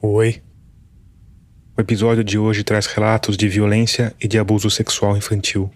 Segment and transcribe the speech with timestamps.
[0.00, 0.40] Oi.
[1.76, 5.68] O episódio de hoje traz relatos de violência e de abuso sexual infantil.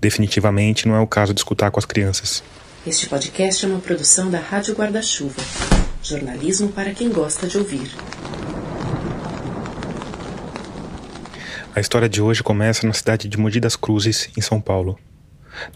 [0.00, 2.44] Definitivamente não é o caso de escutar com as crianças.
[2.86, 5.42] Este podcast é uma produção da Rádio Guarda-Chuva.
[6.00, 7.90] Jornalismo para quem gosta de ouvir.
[11.74, 14.96] A história de hoje começa na cidade de Mogi das Cruzes, em São Paulo.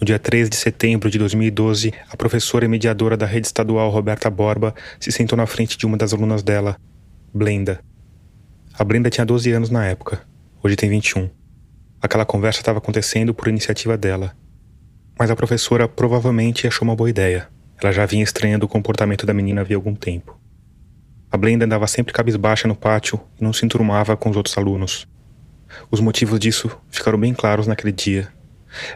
[0.00, 4.30] No dia 13 de setembro de 2012, a professora e mediadora da rede estadual Roberta
[4.30, 6.76] Borba se sentou na frente de uma das alunas dela,
[7.34, 7.80] Blenda.
[8.78, 10.20] A Brenda tinha 12 anos na época,
[10.62, 11.30] hoje tem 21.
[11.98, 14.36] Aquela conversa estava acontecendo por iniciativa dela.
[15.18, 17.48] Mas a professora provavelmente achou uma boa ideia.
[17.82, 20.38] Ela já vinha estranhando o comportamento da menina havia algum tempo.
[21.30, 25.08] A Blenda andava sempre cabisbaixa no pátio e não se enturmava com os outros alunos.
[25.90, 28.28] Os motivos disso ficaram bem claros naquele dia.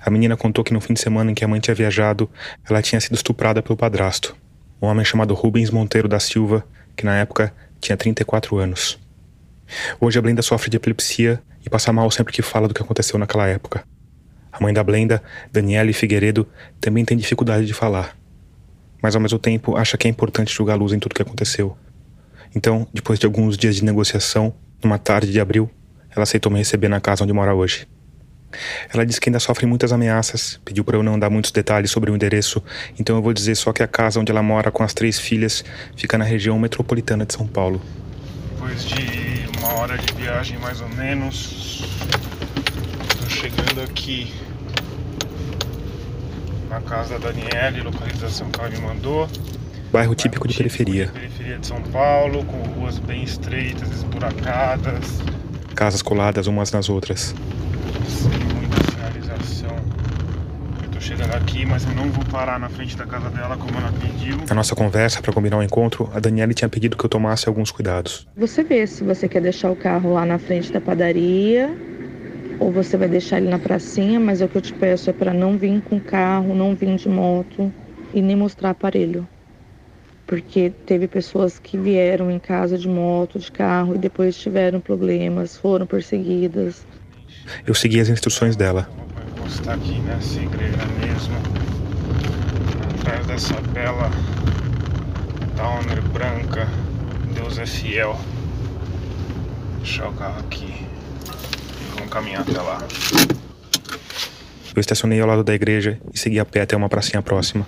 [0.05, 2.29] A menina contou que no fim de semana em que a mãe tinha viajado,
[2.69, 4.37] ela tinha sido estuprada pelo padrasto,
[4.83, 6.63] um homem chamado Rubens Monteiro da Silva,
[6.95, 8.98] que na época tinha 34 anos.
[10.01, 13.19] Hoje a Blenda sofre de epilepsia e passa mal sempre que fala do que aconteceu
[13.19, 13.85] naquela época.
[14.52, 16.49] A mãe da Blenda, Daniele Figueiredo,
[16.80, 18.16] também tem dificuldade de falar.
[19.02, 21.77] Mas ao mesmo tempo acha que é importante jogar luz em tudo o que aconteceu.
[22.54, 25.71] Então, depois de alguns dias de negociação, numa tarde de abril,
[26.10, 27.87] ela aceitou me receber na casa onde mora hoje.
[28.93, 32.11] Ela disse que ainda sofre muitas ameaças, pediu para eu não dar muitos detalhes sobre
[32.11, 32.63] o endereço,
[32.99, 35.65] então eu vou dizer só que a casa onde ela mora com as três filhas
[35.97, 37.80] fica na região metropolitana de São Paulo.
[38.55, 41.85] Depois de uma hora de viagem mais ou menos,
[43.09, 44.33] estou chegando aqui
[46.69, 49.29] na casa da Daniele, localização que ela me mandou.
[49.93, 51.09] Bairro típico de periferia.
[51.13, 55.21] Periferia de São Paulo, com ruas bem estreitas, esburacadas.
[55.77, 57.35] Casas coladas umas nas outras.
[58.09, 59.77] Sem muita sinalização.
[60.82, 63.79] Eu tô chegando aqui, mas eu não vou parar na frente da casa dela como
[63.79, 64.38] ela pediu.
[64.49, 67.71] Na nossa conversa para combinar o encontro, a Daniele tinha pedido que eu tomasse alguns
[67.71, 68.27] cuidados.
[68.38, 71.69] Você vê se você quer deixar o carro lá na frente da padaria
[72.59, 75.34] ou você vai deixar ele na pracinha, mas o que eu te peço é para
[75.34, 77.70] não vir com carro, não vir de moto
[78.14, 79.28] e nem mostrar aparelho.
[80.26, 85.56] Porque teve pessoas que vieram em casa de moto, de carro e depois tiveram problemas,
[85.56, 86.84] foram perseguidas.
[87.66, 88.88] Eu segui as instruções dela.
[89.14, 91.37] Vou encostar aqui nessa igreja mesmo.
[93.00, 94.10] Atrás dessa bela
[95.56, 96.69] Downer branca.
[97.34, 98.19] Deus é fiel.
[99.78, 100.66] Deixar o carro aqui.
[100.66, 102.78] E vamos caminhar até lá.
[104.75, 107.66] Eu estacionei ao lado da igreja e segui a pé até uma pracinha próxima.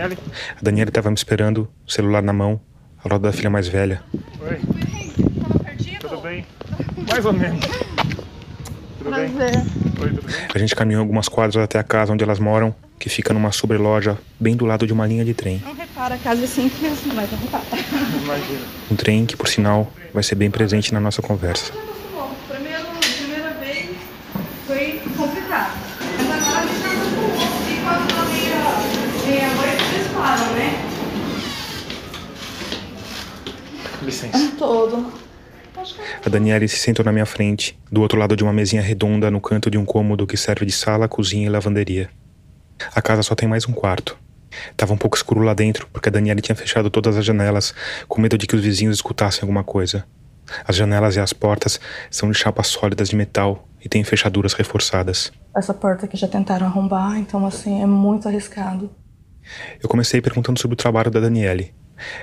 [0.00, 0.18] Daniele?
[0.56, 2.60] A Daniela estava me esperando, celular na mão,
[3.04, 4.02] ao lado da filha mais velha.
[4.40, 4.60] Oi.
[6.00, 6.46] Tudo bem?
[7.08, 7.64] Mais ou menos.
[8.98, 9.30] Tudo bem?
[10.00, 10.36] Oi, tudo bem?
[10.54, 14.16] A gente caminhou algumas quadras até a casa onde elas moram, que fica numa sobreloja
[14.38, 15.60] bem do lado de uma linha de trem.
[15.64, 17.64] Não repara, a casa é simples, mas não repara.
[18.22, 18.60] Imagina.
[18.90, 21.72] Um trem que, por sinal, vai ser bem presente na nossa conversa.
[22.14, 23.90] Bom, primeiro, primeira vez
[24.66, 25.78] foi complicado.
[26.28, 28.60] Mas agora a gente tá com E quando tá meia,
[29.26, 30.86] meia noite, eles param, né?
[34.32, 34.56] Licença.
[34.56, 35.12] Todo.
[36.24, 39.40] A Daniela se sentou na minha frente, do outro lado de uma mesinha redonda no
[39.40, 42.10] canto de um cômodo que serve de sala, cozinha e lavanderia.
[42.94, 44.18] A casa só tem mais um quarto.
[44.76, 47.72] Tava um pouco escuro lá dentro, porque a Daniela tinha fechado todas as janelas,
[48.08, 50.04] com medo de que os vizinhos escutassem alguma coisa.
[50.66, 51.80] As janelas e as portas
[52.10, 55.32] são de chapas sólidas de metal e têm fechaduras reforçadas.
[55.56, 58.90] Essa porta aqui já tentaram arrombar, então assim, é muito arriscado.
[59.82, 61.72] Eu comecei perguntando sobre o trabalho da Daniele.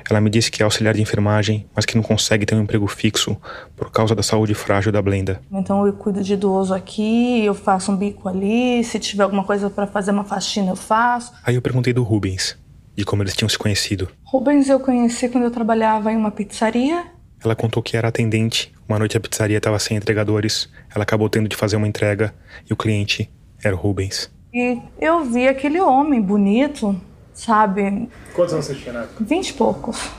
[0.09, 2.87] Ela me disse que é auxiliar de enfermagem, mas que não consegue ter um emprego
[2.87, 3.37] fixo
[3.75, 5.41] por causa da saúde frágil da Blenda.
[5.51, 9.69] Então eu cuido de idoso aqui, eu faço um bico ali, se tiver alguma coisa
[9.69, 11.33] para fazer uma faxina eu faço.
[11.43, 12.57] Aí eu perguntei do Rubens,
[12.95, 14.09] de como eles tinham se conhecido.
[14.23, 17.05] Rubens eu conheci quando eu trabalhava em uma pizzaria.
[17.43, 18.73] Ela contou que era atendente.
[18.89, 20.69] Uma noite a pizzaria estava sem entregadores.
[20.93, 22.33] Ela acabou tendo de fazer uma entrega
[22.67, 23.29] e o cliente
[23.63, 24.31] era o Rubens.
[24.53, 26.99] E eu vi aquele homem bonito,
[27.41, 29.23] sabe, Quantos anos você tinha na época?
[29.23, 30.09] vinte e poucos.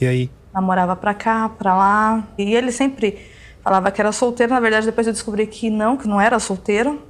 [0.00, 2.28] E aí, namorava pra cá, pra lá.
[2.38, 3.18] E ele sempre
[3.62, 4.52] falava que era solteiro.
[4.52, 7.02] Na verdade, depois eu descobri que não, que não era solteiro.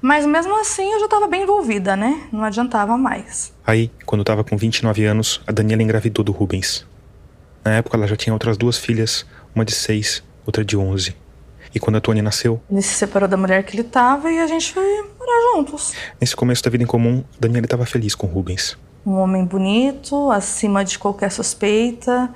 [0.00, 2.28] Mas mesmo assim eu já estava bem envolvida, né?
[2.30, 3.52] Não adiantava mais.
[3.66, 6.86] aí, quando eu tava com 29 anos, a Daniela engravidou do Rubens.
[7.64, 9.24] Na época ela já tinha outras duas filhas,
[9.54, 11.16] uma de 6, outra de 11.
[11.74, 14.46] E quando a Tony nasceu, Ele se separou da mulher que ele tava e a
[14.46, 14.84] gente foi
[15.18, 15.94] morar juntos.
[16.20, 18.76] nesse começo da vida em comum, a Daniela estava feliz com o Rubens.
[19.06, 22.30] Um homem bonito, acima de qualquer suspeita,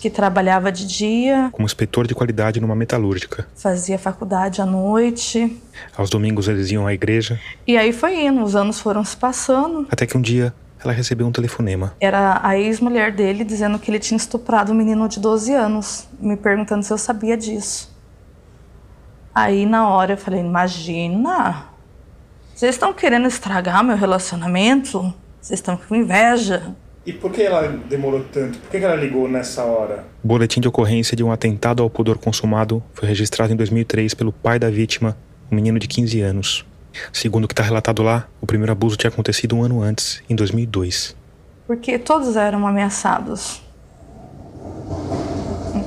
[0.00, 3.46] que trabalhava de dia, Como inspetor de qualidade numa metalúrgica.
[3.54, 5.60] fazia faculdade à noite.
[5.96, 9.86] Aos domingos eles iam à igreja, E aí foi indo, os anos foram se passando.
[9.90, 11.94] até que um dia ela recebeu um telefonema.
[12.00, 16.36] Era a ex-mulher dele dizendo que ele tinha estuprado um menino de 12 anos, me
[16.36, 17.90] perguntando se eu sabia disso.
[19.34, 21.64] Aí na hora eu falei: Imagina,
[22.54, 25.12] vocês estão querendo estragar meu relacionamento?
[25.46, 26.74] Vocês estão com inveja.
[27.06, 28.58] E por que ela demorou tanto?
[28.58, 30.04] Por que ela ligou nessa hora?
[30.24, 34.32] O boletim de ocorrência de um atentado ao pudor consumado foi registrado em 2003 pelo
[34.32, 35.16] pai da vítima,
[35.48, 36.66] um menino de 15 anos.
[37.12, 40.34] Segundo o que está relatado lá, o primeiro abuso tinha acontecido um ano antes, em
[40.34, 41.14] 2002.
[41.64, 43.62] Porque todos eram ameaçados.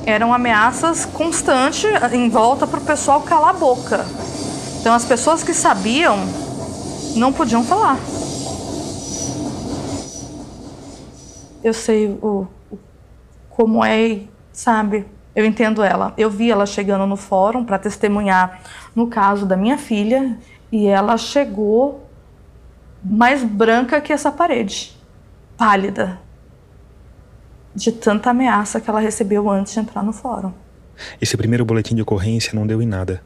[0.05, 1.83] Eram ameaças constantes
[2.13, 4.05] em volta para o pessoal calar a boca.
[4.79, 6.17] Então as pessoas que sabiam
[7.17, 7.99] não podiam falar.
[11.63, 12.77] Eu sei o, o
[13.49, 14.21] como é,
[14.51, 15.05] sabe?
[15.35, 16.13] Eu entendo ela.
[16.17, 18.61] Eu vi ela chegando no fórum para testemunhar
[18.95, 20.37] no caso da minha filha
[20.71, 22.07] e ela chegou
[23.03, 24.97] mais branca que essa parede,
[25.57, 26.19] pálida,
[27.73, 30.51] de tanta ameaça que ela recebeu antes de entrar no fórum.
[31.21, 33.21] Esse primeiro boletim de ocorrência não deu em nada.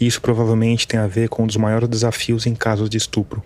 [0.00, 3.42] E isso provavelmente tem a ver com um dos maiores desafios em casos de estupro.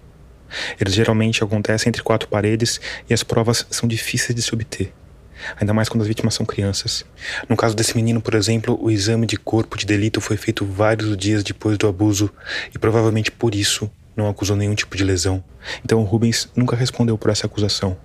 [0.80, 4.92] Eles geralmente acontecem entre quatro paredes e as provas são difíceis de se obter.
[5.60, 7.04] Ainda mais quando as vítimas são crianças.
[7.48, 11.16] No caso desse menino, por exemplo, o exame de corpo de delito foi feito vários
[11.16, 12.30] dias depois do abuso
[12.74, 15.44] e provavelmente por isso não acusou nenhum tipo de lesão.
[15.84, 17.96] Então o Rubens nunca respondeu por essa acusação.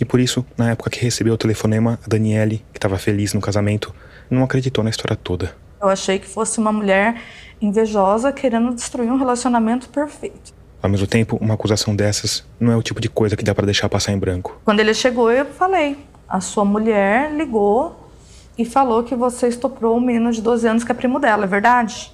[0.00, 3.40] E por isso, na época que recebeu o telefonema, a Daniele, que estava feliz no
[3.40, 3.94] casamento,
[4.30, 5.54] não acreditou na história toda.
[5.80, 7.20] Eu achei que fosse uma mulher
[7.60, 10.54] invejosa querendo destruir um relacionamento perfeito.
[10.84, 13.64] Ao mesmo tempo, uma acusação dessas não é o tipo de coisa que dá para
[13.64, 14.60] deixar passar em branco.
[14.66, 15.96] Quando ele chegou, eu falei:
[16.28, 18.10] a sua mulher ligou
[18.58, 21.46] e falou que você estuprou um menino de 12 anos que é primo dela, é
[21.46, 22.12] verdade?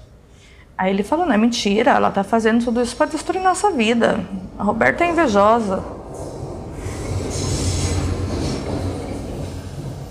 [0.78, 4.24] Aí ele falou: não é mentira, ela tá fazendo tudo isso para destruir nossa vida.
[4.56, 5.82] A Roberta é invejosa.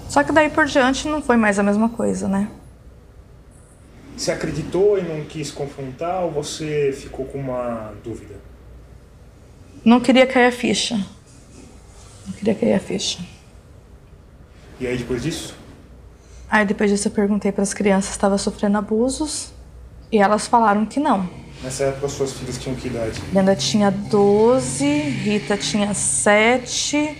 [0.09, 2.49] Só que daí por diante não foi mais a mesma coisa, né?
[4.17, 8.48] Você acreditou e não quis confrontar ou você ficou com uma dúvida?
[9.83, 10.95] Não queria cair a ficha.
[12.25, 13.19] Não queria cair a ficha.
[14.79, 15.55] E aí depois disso?
[16.49, 19.51] Aí depois disso eu perguntei para as crianças se estava sofrendo abusos
[20.11, 21.29] e elas falaram que não.
[21.63, 23.19] Nessa época suas filhas tinham que idade?
[23.31, 27.17] Brenda tinha 12, Rita tinha 7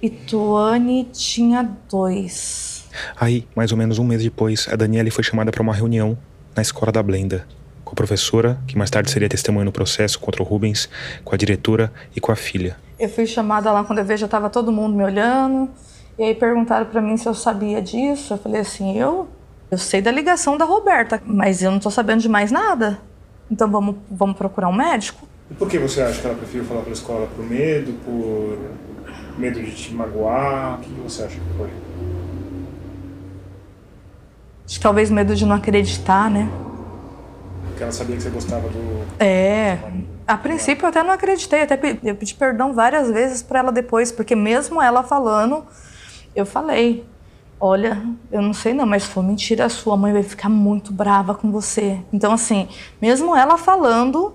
[0.00, 2.84] e Tuane tinha 2.
[3.16, 6.16] Aí, mais ou menos um mês depois, a Daniele foi chamada para uma reunião
[6.54, 7.46] na escola da Blenda,
[7.94, 10.88] com a professora, que mais tarde seria testemunha no processo contra o Rubens,
[11.24, 12.76] com a diretora e com a filha.
[12.98, 15.70] Eu fui chamada lá quando eu vejo já estava todo mundo me olhando.
[16.18, 18.34] E aí perguntaram para mim se eu sabia disso.
[18.34, 19.28] Eu falei assim, eu
[19.70, 22.98] eu sei da ligação da Roberta, mas eu não tô sabendo de mais nada.
[23.50, 25.26] Então vamos, vamos procurar um médico?
[25.50, 27.26] E por que você acha que ela preferiu falar para a escola?
[27.34, 27.92] Por medo?
[28.04, 28.58] Por
[29.38, 30.78] medo de te magoar?
[30.78, 31.70] O que você acha que foi?
[34.80, 36.48] Talvez medo de não acreditar, né?
[37.84, 39.04] Ela sabia que você gostava do.
[39.22, 39.78] É.
[40.26, 43.70] A princípio eu até não acreditei, até pedi, eu pedi perdão várias vezes para ela
[43.70, 45.64] depois, porque mesmo ela falando,
[46.34, 47.06] eu falei:
[47.60, 48.02] Olha,
[48.32, 51.34] eu não sei não, mas se for mentira, a sua mãe vai ficar muito brava
[51.34, 52.00] com você.
[52.12, 52.68] Então, assim,
[53.00, 54.34] mesmo ela falando,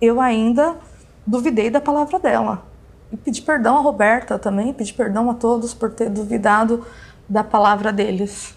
[0.00, 0.76] eu ainda
[1.26, 2.66] duvidei da palavra dela.
[3.12, 6.84] E pedi perdão a Roberta também, pedi perdão a todos por ter duvidado
[7.28, 8.54] da palavra deles.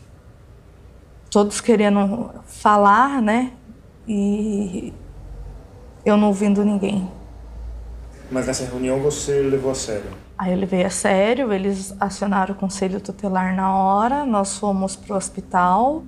[1.29, 3.51] Todos querendo falar, né?
[4.07, 4.93] E
[6.05, 7.09] eu não ouvindo ninguém.
[8.31, 10.09] Mas nessa reunião você levou a sério?
[10.37, 15.15] Aí eu levei a sério, eles acionaram o conselho tutelar na hora, nós fomos pro
[15.15, 16.03] hospital.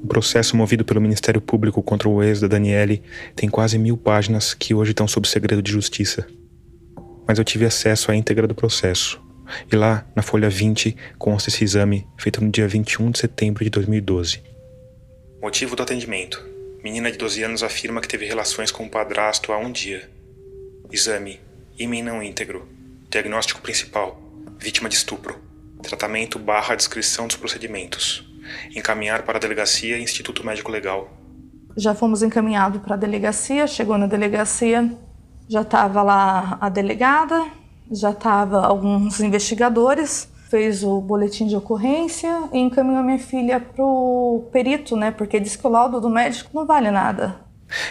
[0.00, 3.02] O processo movido pelo Ministério Público contra o ex da Daniele
[3.34, 6.26] tem quase mil páginas que hoje estão sob segredo de justiça.
[7.28, 9.20] Mas eu tive acesso à íntegra do processo.
[9.70, 13.70] E lá, na folha 20, consta esse exame feito no dia 21 de setembro de
[13.70, 14.42] 2012.
[15.40, 16.42] Motivo do atendimento:
[16.82, 20.08] Menina de 12 anos afirma que teve relações com o padrasto há um dia.
[20.90, 21.38] Exame:
[21.78, 22.66] ímen não íntegro.
[23.10, 24.20] Diagnóstico principal:
[24.58, 25.38] vítima de estupro.
[25.82, 28.26] Tratamento barra descrição dos procedimentos.
[28.74, 31.14] Encaminhar para a delegacia e Instituto Médico Legal.
[31.76, 34.90] Já fomos encaminhados para a delegacia, chegou na delegacia,
[35.48, 37.46] já estava lá a delegada,
[37.90, 44.48] já estava alguns investigadores, fez o boletim de ocorrência e encaminhou minha filha para o
[44.52, 45.10] perito, né?
[45.10, 47.36] Porque diz que o laudo do médico não vale nada.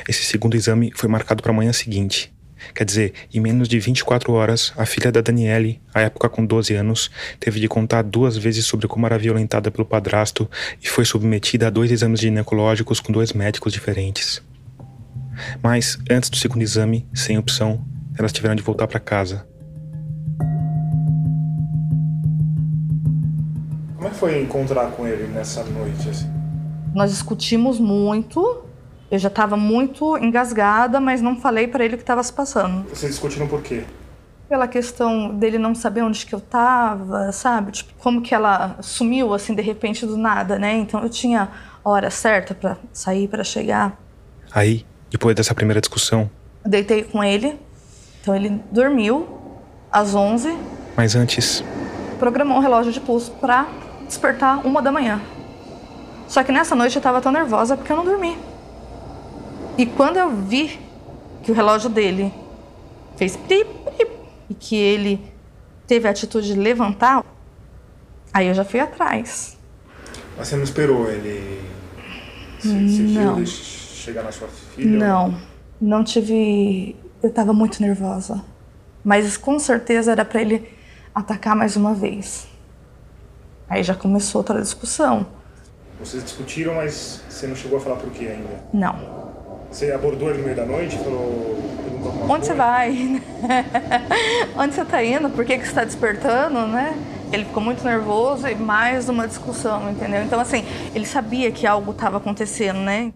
[0.08, 2.34] Esse segundo exame foi marcado para a manhã seguinte.
[2.74, 6.74] Quer dizer, em menos de 24 horas, a filha da Daniele, à época com 12
[6.74, 10.50] anos, teve de contar duas vezes sobre como era violentada pelo padrasto
[10.82, 14.42] e foi submetida a dois exames ginecológicos com dois médicos diferentes.
[15.62, 17.86] Mas, antes do segundo exame, sem opção,
[18.17, 19.48] elas tiveram de voltar para casa.
[23.96, 26.10] Como é que foi encontrar com ele nessa noite?
[26.10, 26.29] Assim?
[26.94, 28.63] Nós discutimos muito.
[29.10, 32.88] Eu já estava muito engasgada, mas não falei para ele o que estava se passando.
[32.89, 33.84] Vocês discutiram por quê?
[34.50, 37.72] Pela questão dele não saber onde que eu estava, sabe?
[37.72, 40.77] Tipo, como que ela sumiu assim de repente do nada, né?
[40.77, 41.50] Então eu tinha
[41.84, 43.98] hora certa para sair, para chegar.
[44.51, 46.30] Aí, depois dessa primeira discussão,
[46.64, 47.58] Eu deitei com ele.
[48.22, 49.28] Então ele dormiu
[49.92, 50.58] às 11,
[50.96, 51.64] mas antes,
[52.20, 53.68] programou o relógio de pulso para
[54.06, 55.22] despertar uma da manhã.
[56.28, 58.38] Só que nessa noite eu estava tão nervosa porque eu não dormi.
[59.78, 60.80] E quando eu vi
[61.44, 62.34] que o relógio dele
[63.16, 64.12] fez pip, pip,
[64.50, 65.22] e que ele
[65.86, 67.24] teve a atitude de levantar,
[68.34, 69.58] aí eu já fui atrás.
[70.38, 71.62] Mas você não esperou ele.
[72.60, 73.36] Você viu Não.
[74.08, 74.98] Chegar na sua filha?
[74.98, 75.38] Não,
[75.80, 76.96] não tive.
[77.22, 78.44] Eu estava muito nervosa.
[79.04, 80.70] Mas com certeza era para ele
[81.14, 82.48] atacar mais uma vez.
[83.70, 85.28] Aí já começou outra discussão.
[86.00, 88.64] Vocês discutiram, mas você não chegou a falar por quê ainda?
[88.74, 89.28] Não.
[89.72, 91.58] Você abordou ele no meio da noite e falou.
[92.30, 92.56] Onde você coisa?
[92.56, 93.22] vai?
[94.56, 95.30] Onde você tá indo?
[95.30, 96.96] Por que, que você está despertando, né?
[97.34, 100.24] Ele ficou muito nervoso e mais uma discussão, entendeu?
[100.24, 100.64] Então, assim,
[100.96, 103.12] ele sabia que algo estava acontecendo, né?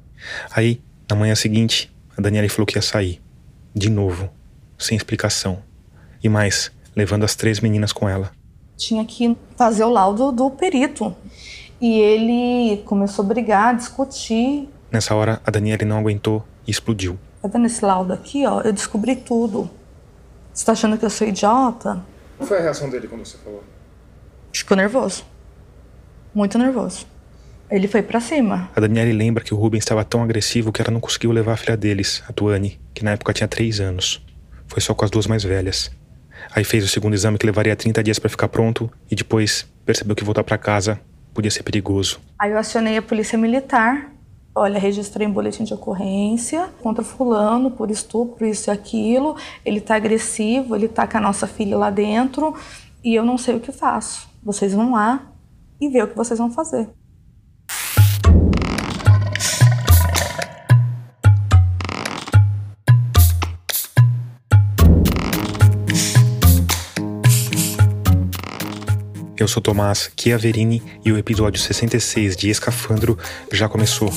[0.51, 3.21] Aí, na manhã seguinte, a Daniele falou que ia sair.
[3.73, 4.29] De novo,
[4.77, 5.63] sem explicação.
[6.23, 8.31] E mais, levando as três meninas com ela.
[8.77, 11.15] Tinha que fazer o laudo do perito.
[11.79, 14.69] E ele começou a brigar, discutir.
[14.91, 17.17] Nessa hora, a Daniele não aguentou e explodiu.
[17.41, 18.61] Tá vendo esse laudo aqui, ó?
[18.61, 19.69] Eu descobri tudo.
[20.53, 22.03] Você tá achando que eu sou idiota?
[22.37, 23.63] Qual foi a reação dele quando você falou?
[24.53, 25.23] Ficou nervoso.
[26.35, 27.05] Muito nervoso.
[27.71, 28.69] Ele foi pra cima.
[28.75, 31.57] A Daniele lembra que o Rubens estava tão agressivo que ela não conseguiu levar a
[31.57, 34.21] filha deles, a Tuane, que na época tinha três anos.
[34.67, 35.89] Foi só com as duas mais velhas.
[36.53, 40.15] Aí fez o segundo exame que levaria 30 dias para ficar pronto e depois percebeu
[40.17, 40.99] que voltar para casa
[41.33, 42.19] podia ser perigoso.
[42.37, 44.11] Aí eu acionei a polícia militar.
[44.53, 49.37] Olha, registrei um boletim de ocorrência contra fulano por estupro, isso e aquilo.
[49.63, 52.53] Ele tá agressivo, ele tá com a nossa filha lá dentro
[53.01, 54.29] e eu não sei o que faço.
[54.43, 55.31] Vocês vão lá
[55.79, 56.89] e ver o que vocês vão fazer.
[69.41, 73.17] Eu sou Tomás Chiaverini e o episódio 66 de Escafandro
[73.51, 74.13] já começou.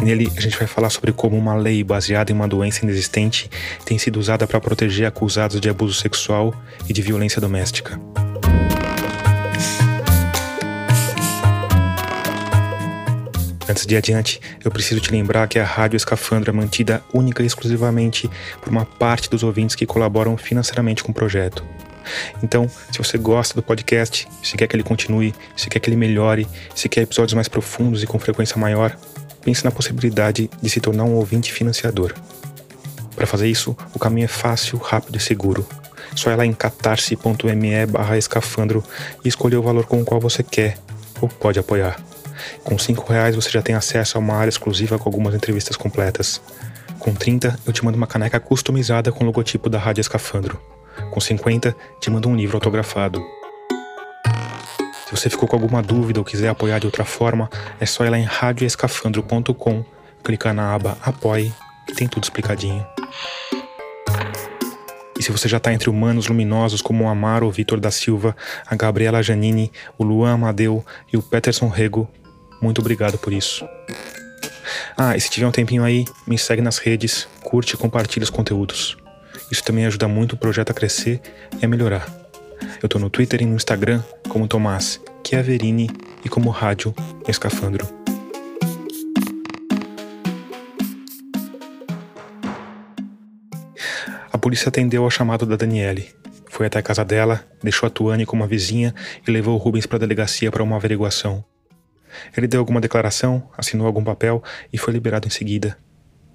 [0.00, 3.50] Nele, a gente vai falar sobre como uma lei baseada em uma doença inexistente
[3.84, 6.54] tem sido usada para proteger acusados de abuso sexual
[6.88, 8.00] e de violência doméstica.
[13.68, 17.46] Antes de adiante, eu preciso te lembrar que a Rádio Escafandro é mantida única e
[17.46, 18.30] exclusivamente
[18.60, 21.64] por uma parte dos ouvintes que colaboram financeiramente com o projeto.
[22.42, 25.96] Então, se você gosta do podcast, se quer que ele continue, se quer que ele
[25.96, 28.96] melhore, se quer episódios mais profundos e com frequência maior,
[29.42, 32.14] pense na possibilidade de se tornar um ouvinte financiador.
[33.14, 35.66] Para fazer isso, o caminho é fácil, rápido e seguro.
[36.14, 38.84] Só ir lá em catarse.me barra escafandro
[39.24, 40.78] e escolher o valor com o qual você quer
[41.20, 42.00] ou pode apoiar.
[42.64, 46.40] Com 5 reais você já tem acesso a uma área exclusiva com algumas entrevistas completas.
[46.98, 50.71] Com 30, eu te mando uma caneca customizada com o logotipo da Rádio Escafandro.
[51.10, 53.22] Com 50, te mando um livro autografado.
[55.06, 58.10] Se você ficou com alguma dúvida ou quiser apoiar de outra forma, é só ir
[58.10, 59.84] lá em radioescafandro.com,
[60.24, 61.52] clicar na aba Apoie,
[61.86, 62.86] que tem tudo explicadinho.
[65.18, 68.34] E se você já está entre humanos luminosos como o Amaro Vitor da Silva,
[68.66, 72.08] a Gabriela Janini, o Luan Amadeu e o Peterson Rego,
[72.60, 73.66] muito obrigado por isso.
[74.96, 78.30] Ah, e se tiver um tempinho aí, me segue nas redes, curte e compartilha os
[78.30, 78.96] conteúdos.
[79.50, 81.20] Isso também ajuda muito o projeto a crescer
[81.60, 82.06] e a melhorar.
[82.82, 85.90] Eu tô no Twitter e no Instagram como Tomás Chiaverini
[86.24, 86.94] e como Rádio
[87.28, 87.86] Escafandro.
[94.32, 96.08] A polícia atendeu ao chamado da Daniele.
[96.50, 98.94] Foi até a casa dela, deixou a Tuane como uma vizinha
[99.26, 101.44] e levou o Rubens para a delegacia para uma averiguação.
[102.36, 105.78] Ele deu alguma declaração, assinou algum papel e foi liberado em seguida.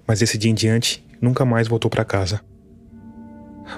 [0.06, 2.40] Mas desse dia em diante, nunca mais voltou para casa.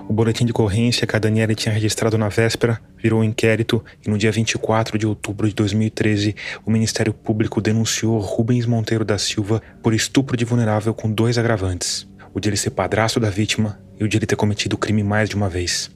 [0.08, 4.10] O boletim de ocorrência que a Daniela tinha registrado na véspera virou um inquérito e
[4.10, 9.62] no dia 24 de outubro de 2013, o Ministério Público denunciou Rubens Monteiro da Silva
[9.82, 12.08] por estupro de vulnerável com dois agravantes.
[12.32, 15.02] o de ele ser padrasto da vítima e o de ele ter cometido o crime
[15.02, 15.90] mais de uma vez.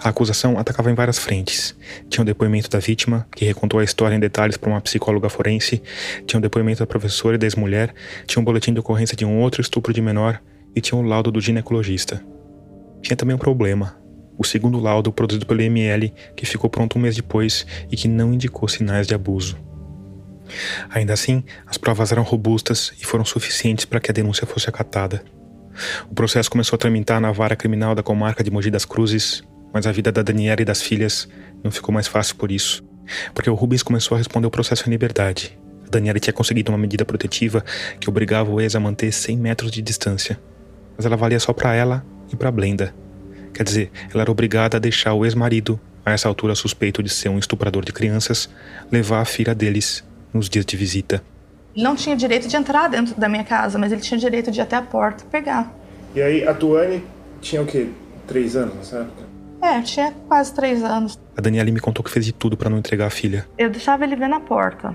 [0.00, 1.74] A acusação atacava em várias frentes.
[2.08, 5.82] Tinha o depoimento da vítima, que recontou a história em detalhes para uma psicóloga forense,
[6.26, 7.92] tinha o depoimento da professora e da ex-mulher,
[8.26, 10.40] tinha um boletim de ocorrência de um outro estupro de menor
[10.74, 12.22] e tinha o laudo do ginecologista.
[13.04, 13.98] Tinha também um problema.
[14.38, 18.32] O segundo laudo produzido pelo IML, que ficou pronto um mês depois e que não
[18.32, 19.58] indicou sinais de abuso.
[20.88, 25.22] Ainda assim, as provas eram robustas e foram suficientes para que a denúncia fosse acatada.
[26.10, 29.86] O processo começou a tramitar na vara criminal da comarca de Mogi das Cruzes, mas
[29.86, 31.28] a vida da Daniela e das filhas
[31.62, 32.82] não ficou mais fácil por isso.
[33.34, 35.58] Porque o Rubens começou a responder o processo em liberdade.
[35.86, 37.62] A Daniela tinha conseguido uma medida protetiva
[38.00, 40.40] que obrigava o ex a manter 100 metros de distância.
[40.96, 42.94] Mas ela valia só para ela e para Blenda.
[43.52, 47.28] Quer dizer, ela era obrigada a deixar o ex-marido, a essa altura suspeito de ser
[47.28, 48.48] um estuprador de crianças,
[48.90, 51.22] levar a filha deles nos dias de visita.
[51.74, 54.60] Ele não tinha direito de entrar dentro da minha casa, mas ele tinha direito de
[54.60, 55.72] ir até a porta e pegar.
[56.14, 57.02] E aí, a Tuane
[57.40, 57.88] tinha o quê?
[58.26, 59.24] Três anos nessa época?
[59.62, 61.18] É, tinha quase três anos.
[61.36, 63.46] A Daniela me contou que fez de tudo para não entregar a filha.
[63.56, 64.94] Eu deixava ele ver na porta,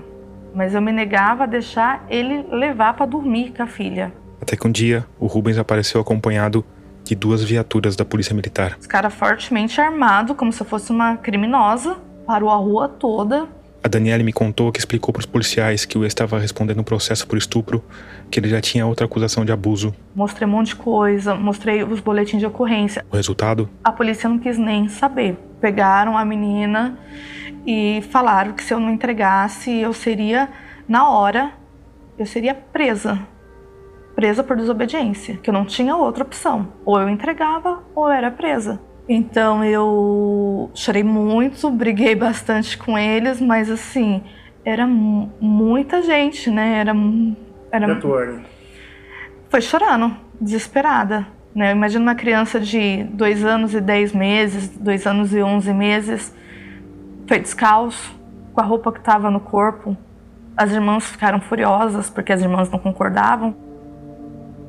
[0.54, 4.12] mas eu me negava a deixar ele levar para dormir com a filha.
[4.40, 6.64] Até que um dia, o Rubens apareceu acompanhado
[7.10, 8.76] de duas viaturas da Polícia Militar.
[8.80, 13.48] Os caras fortemente armados, como se fosse uma criminosa, parou a rua toda,
[13.82, 17.26] a Daniela me contou que explicou para os policiais que o estava respondendo um processo
[17.26, 17.82] por estupro,
[18.30, 19.94] que ele já tinha outra acusação de abuso.
[20.14, 23.02] Mostrei um monte de coisa, mostrei os boletins de ocorrência.
[23.10, 23.70] O resultado?
[23.82, 25.34] A polícia não quis nem saber.
[25.62, 26.98] Pegaram a menina
[27.66, 30.50] e falaram que se eu não entregasse, eu seria,
[30.86, 31.50] na hora,
[32.18, 33.18] eu seria presa.
[34.20, 36.68] Presa por desobediência, que eu não tinha outra opção.
[36.84, 38.78] Ou eu entregava ou eu era presa.
[39.08, 44.22] Então eu chorei muito, briguei bastante com eles, mas assim,
[44.62, 46.80] era muita gente, né?
[46.80, 46.92] Era.
[47.72, 47.86] era
[49.48, 51.26] Foi chorando, desesperada.
[51.54, 51.72] Né?
[51.72, 56.36] Eu imagino uma criança de dois anos e dez meses, dois anos e onze meses,
[57.26, 58.14] foi descalço,
[58.52, 59.96] com a roupa que estava no corpo.
[60.54, 63.69] As irmãs ficaram furiosas porque as irmãs não concordavam.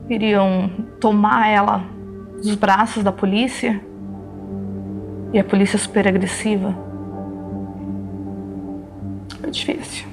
[0.07, 1.83] Queriam tomar ela
[2.37, 3.81] dos braços da polícia
[5.33, 6.75] e a polícia super agressiva.
[9.39, 10.07] Foi difícil.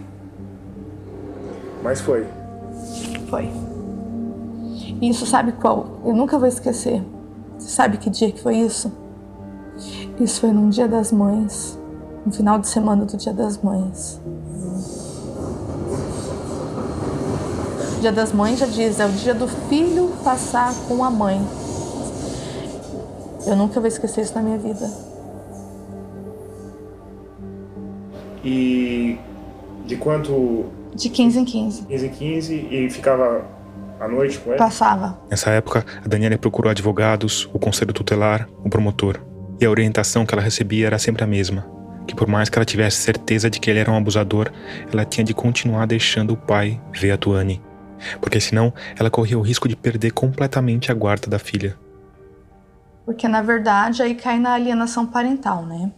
[1.83, 2.27] Mas foi.
[3.29, 3.49] Foi.
[5.01, 6.01] E isso sabe qual?
[6.05, 7.03] Eu nunca vou esquecer.
[7.59, 8.93] Você sabe que dia que foi isso?
[10.21, 11.79] Isso foi num dia das mães.
[12.25, 14.21] No final de semana do dia das mães.
[18.01, 21.41] Dia das mães já diz, é o dia do filho passar com a mãe.
[23.45, 24.89] Eu nunca vou esquecer isso na minha vida.
[28.45, 29.19] E
[29.85, 30.67] de quanto?
[30.95, 31.83] De 15 em 15.
[31.87, 33.45] 15 em 15 e ficava
[33.99, 34.59] à noite com ele?
[34.59, 35.19] Passava.
[35.29, 39.21] Nessa época, a Daniela procurou advogados, o conselho tutelar, o promotor.
[39.61, 41.67] E a orientação que ela recebia era sempre a mesma.
[42.07, 44.53] Que por mais que ela tivesse certeza de que ele era um abusador,
[44.93, 47.61] ela tinha de continuar deixando o pai ver a Tuane.
[48.21, 51.77] Porque senão ela corria o risco de perder completamente a guarda da filha.
[53.05, 55.91] Porque na verdade aí cai na alienação parental, né?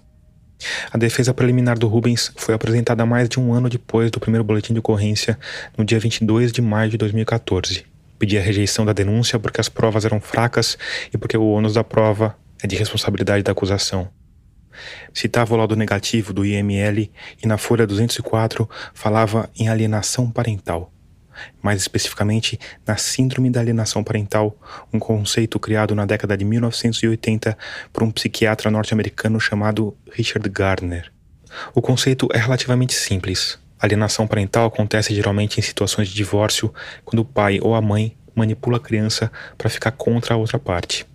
[0.92, 4.74] A defesa preliminar do Rubens foi apresentada mais de um ano depois do primeiro boletim
[4.74, 5.38] de ocorrência,
[5.76, 7.84] no dia 22 de maio de 2014.
[8.18, 10.76] Pedia a rejeição da denúncia porque as provas eram fracas
[11.12, 14.08] e porque o ônus da prova é de responsabilidade da acusação.
[15.12, 17.10] Citava o laudo negativo do IML
[17.42, 20.92] e na folha 204 falava em alienação parental
[21.62, 24.56] mais especificamente na Síndrome da Alienação Parental,
[24.92, 27.56] um conceito criado na década de 1980
[27.92, 31.12] por um psiquiatra norte-americano chamado Richard Gardner.
[31.74, 33.58] O conceito é relativamente simples.
[33.78, 36.72] A alienação parental acontece geralmente em situações de divórcio,
[37.04, 41.06] quando o pai ou a mãe manipula a criança para ficar contra a outra parte.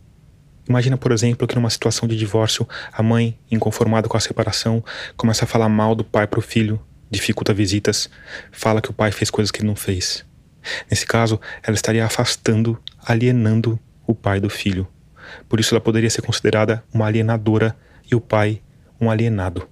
[0.68, 4.84] Imagina, por exemplo, que numa situação de divórcio, a mãe, inconformada com a separação,
[5.16, 6.82] começa a falar mal do pai para o filho,
[7.16, 8.10] dificulta visitas,
[8.52, 10.26] fala que o pai fez coisas que ele não fez.
[10.90, 14.88] Nesse caso, ela estaria afastando, alienando o pai do filho.
[15.48, 17.76] Por isso, ela poderia ser considerada uma alienadora
[18.10, 18.62] e o pai
[19.00, 19.68] um alienado.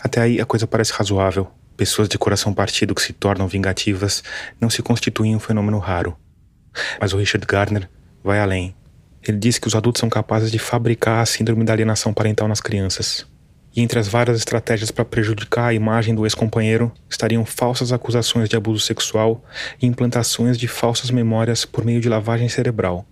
[0.00, 1.50] Até aí, a coisa parece razoável.
[1.76, 4.22] Pessoas de coração partido que se tornam vingativas
[4.60, 6.16] não se constituem um fenômeno raro.
[7.00, 7.88] Mas o Richard Gardner
[8.22, 8.74] vai além.
[9.26, 12.60] Ele diz que os adultos são capazes de fabricar a síndrome da alienação parental nas
[12.60, 13.26] crianças.
[13.76, 18.56] E entre as várias estratégias para prejudicar a imagem do ex-companheiro estariam falsas acusações de
[18.56, 19.44] abuso sexual
[19.82, 23.04] e implantações de falsas memórias por meio de lavagem cerebral.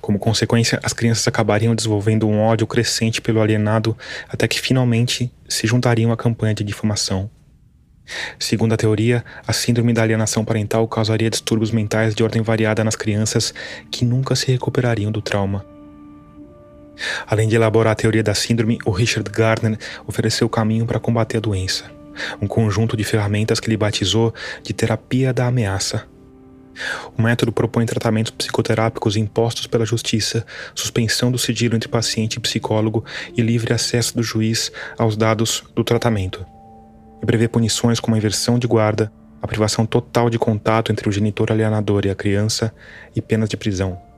[0.00, 3.96] Como consequência, as crianças acabariam desenvolvendo um ódio crescente pelo alienado
[4.28, 7.30] até que finalmente se juntariam à campanha de difamação.
[8.38, 12.96] Segundo a teoria, a síndrome da alienação parental causaria distúrbios mentais de ordem variada nas
[12.96, 13.54] crianças
[13.90, 15.73] que nunca se recuperariam do trauma.
[17.26, 21.38] Além de elaborar a teoria da síndrome, o Richard Gardner ofereceu o caminho para combater
[21.38, 21.90] a doença,
[22.40, 26.06] um conjunto de ferramentas que ele batizou de terapia da ameaça.
[27.16, 33.04] O método propõe tratamentos psicoterápicos impostos pela justiça, suspensão do sigilo entre paciente e psicólogo
[33.36, 36.44] e livre acesso do juiz aos dados do tratamento.
[37.22, 41.12] E prevê punições como a inversão de guarda, a privação total de contato entre o
[41.12, 42.74] genitor alienador e a criança
[43.14, 44.13] e penas de prisão.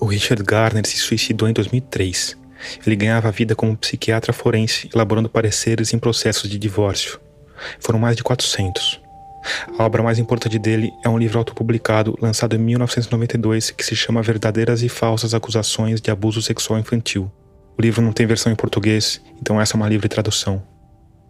[0.00, 2.36] O Richard Garner se suicidou em 2003.
[2.86, 7.20] Ele ganhava vida como psiquiatra forense, elaborando pareceres em processos de divórcio.
[7.78, 9.00] Foram mais de 400.
[9.78, 14.22] A obra mais importante dele é um livro autopublicado lançado em 1992 que se chama
[14.22, 17.30] Verdadeiras e Falsas Acusações de Abuso Sexual Infantil.
[17.76, 20.62] O livro não tem versão em português, então essa é uma livre tradução.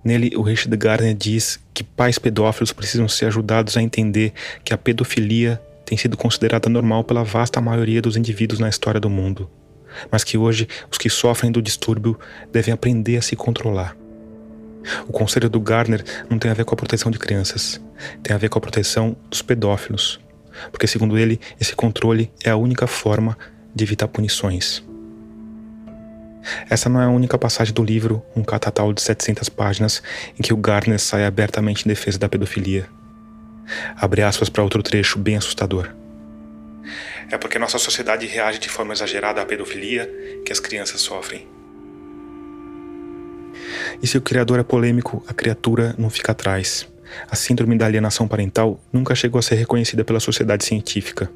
[0.05, 4.79] Nele, o Richard Gardner diz que pais pedófilos precisam ser ajudados a entender que a
[4.79, 9.51] pedofilia tem sido considerada normal pela vasta maioria dos indivíduos na história do mundo,
[10.11, 12.18] mas que hoje os que sofrem do distúrbio
[12.53, 13.97] devem aprender a se controlar.
[15.09, 17.81] O conselho do Gardner não tem a ver com a proteção de crianças,
[18.23, 20.20] tem a ver com a proteção dos pedófilos,
[20.70, 23.37] porque, segundo ele, esse controle é a única forma
[23.75, 24.85] de evitar punições.
[26.68, 30.03] Essa não é a única passagem do livro, um catatal de 700 páginas,
[30.38, 32.87] em que o Gardner sai abertamente em defesa da pedofilia.
[33.96, 35.90] Abre aspas para outro trecho bem assustador.
[37.31, 40.11] É porque nossa sociedade reage de forma exagerada à pedofilia
[40.44, 41.48] que as crianças sofrem.
[44.03, 46.87] E se o criador é polêmico, a criatura não fica atrás.
[47.31, 51.31] A síndrome da alienação parental nunca chegou a ser reconhecida pela sociedade científica.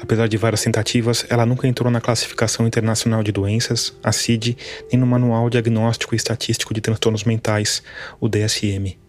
[0.00, 4.56] Apesar de várias tentativas, ela nunca entrou na Classificação Internacional de Doenças, a CID,
[4.90, 7.82] nem no Manual Diagnóstico e Estatístico de Transtornos Mentais,
[8.20, 9.03] o DSM.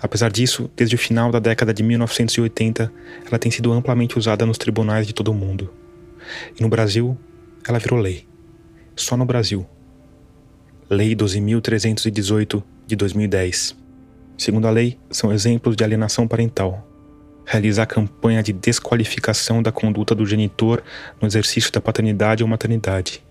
[0.00, 2.92] Apesar disso, desde o final da década de 1980,
[3.26, 5.72] ela tem sido amplamente usada nos tribunais de todo o mundo.
[6.58, 7.16] E no Brasil,
[7.66, 8.26] ela virou lei.
[8.94, 9.66] Só no Brasil.
[10.88, 13.76] Lei 12.318 de 2010.
[14.38, 16.86] Segundo a lei, são exemplos de alienação parental.
[17.44, 20.82] Realizar campanha de desqualificação da conduta do genitor
[21.20, 23.22] no exercício da paternidade ou maternidade.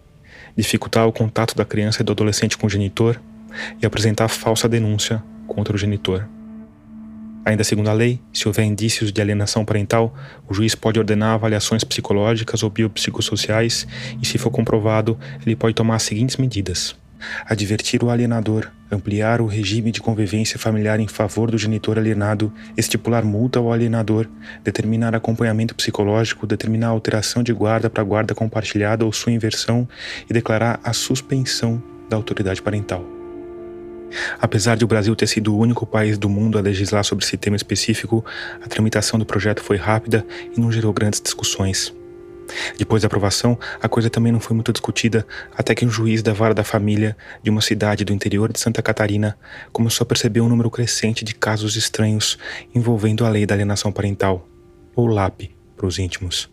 [0.56, 3.20] Dificultar o contato da criança e do adolescente com o genitor
[3.82, 6.28] e apresentar falsa denúncia contra o genitor.
[7.46, 10.12] Ainda segundo a lei, se houver indícios de alienação parental,
[10.50, 13.86] o juiz pode ordenar avaliações psicológicas ou biopsicossociais
[14.20, 16.96] e, se for comprovado, ele pode tomar as seguintes medidas:
[17.46, 23.24] advertir o alienador, ampliar o regime de convivência familiar em favor do genitor alienado, estipular
[23.24, 24.28] multa ao alienador,
[24.64, 29.88] determinar acompanhamento psicológico, determinar alteração de guarda para guarda compartilhada ou sua inversão
[30.28, 33.15] e declarar a suspensão da autoridade parental.
[34.40, 37.38] Apesar de o Brasil ter sido o único país do mundo a legislar sobre esse
[37.38, 38.24] tema específico,
[38.64, 41.94] a tramitação do projeto foi rápida e não gerou grandes discussões.
[42.78, 45.26] Depois da aprovação, a coisa também não foi muito discutida,
[45.58, 48.82] até que um juiz da vara da família de uma cidade do interior de Santa
[48.82, 49.38] Catarina
[49.72, 52.38] começou a perceber um número crescente de casos estranhos
[52.74, 54.48] envolvendo a lei da alienação parental,
[54.96, 56.50] ou LAP, para os íntimos.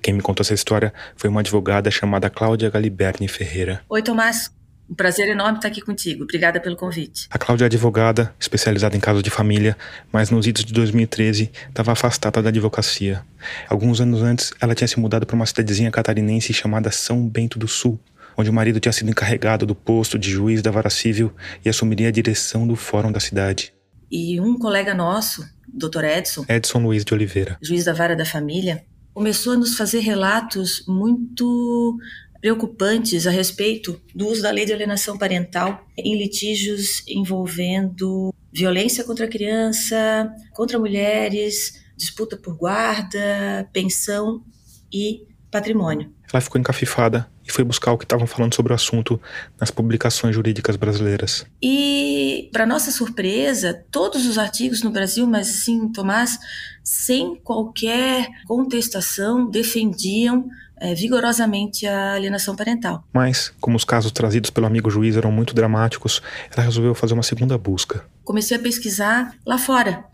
[0.00, 3.82] Quem me contou essa história foi uma advogada chamada Cláudia Galiberni Ferreira.
[3.88, 4.55] Oi, Tomás.
[4.88, 6.22] Um prazer enorme estar aqui contigo.
[6.22, 7.26] Obrigada pelo convite.
[7.30, 9.76] A Cláudia é advogada, especializada em casos de família,
[10.12, 13.24] mas nos idos de 2013 estava afastada da advocacia.
[13.68, 17.66] Alguns anos antes, ela tinha se mudado para uma cidadezinha catarinense chamada São Bento do
[17.66, 17.98] Sul,
[18.36, 21.32] onde o marido tinha sido encarregado do posto de juiz da vara civil
[21.64, 23.72] e assumiria a direção do fórum da cidade.
[24.08, 26.04] E um colega nosso, Dr.
[26.04, 30.84] Edson, Edson Luiz de Oliveira, juiz da vara da família, começou a nos fazer relatos
[30.86, 31.98] muito
[32.46, 39.26] preocupantes a respeito do uso da lei de alienação parental em litígios envolvendo violência contra
[39.26, 44.44] a criança, contra mulheres, disputa por guarda, pensão
[44.92, 46.14] e patrimônio.
[46.32, 49.20] Ela ficou encafifada e foi buscar o que estavam falando sobre o assunto
[49.60, 51.44] nas publicações jurídicas brasileiras.
[51.60, 56.38] E, para nossa surpresa, todos os artigos no Brasil, mas sim, Tomás,
[56.84, 60.48] sem qualquer contestação, defendiam
[60.80, 63.04] é, vigorosamente a alienação parental.
[63.12, 66.22] Mas, como os casos trazidos pelo amigo juiz eram muito dramáticos,
[66.54, 68.04] ela resolveu fazer uma segunda busca.
[68.24, 70.04] Comecei a pesquisar lá fora.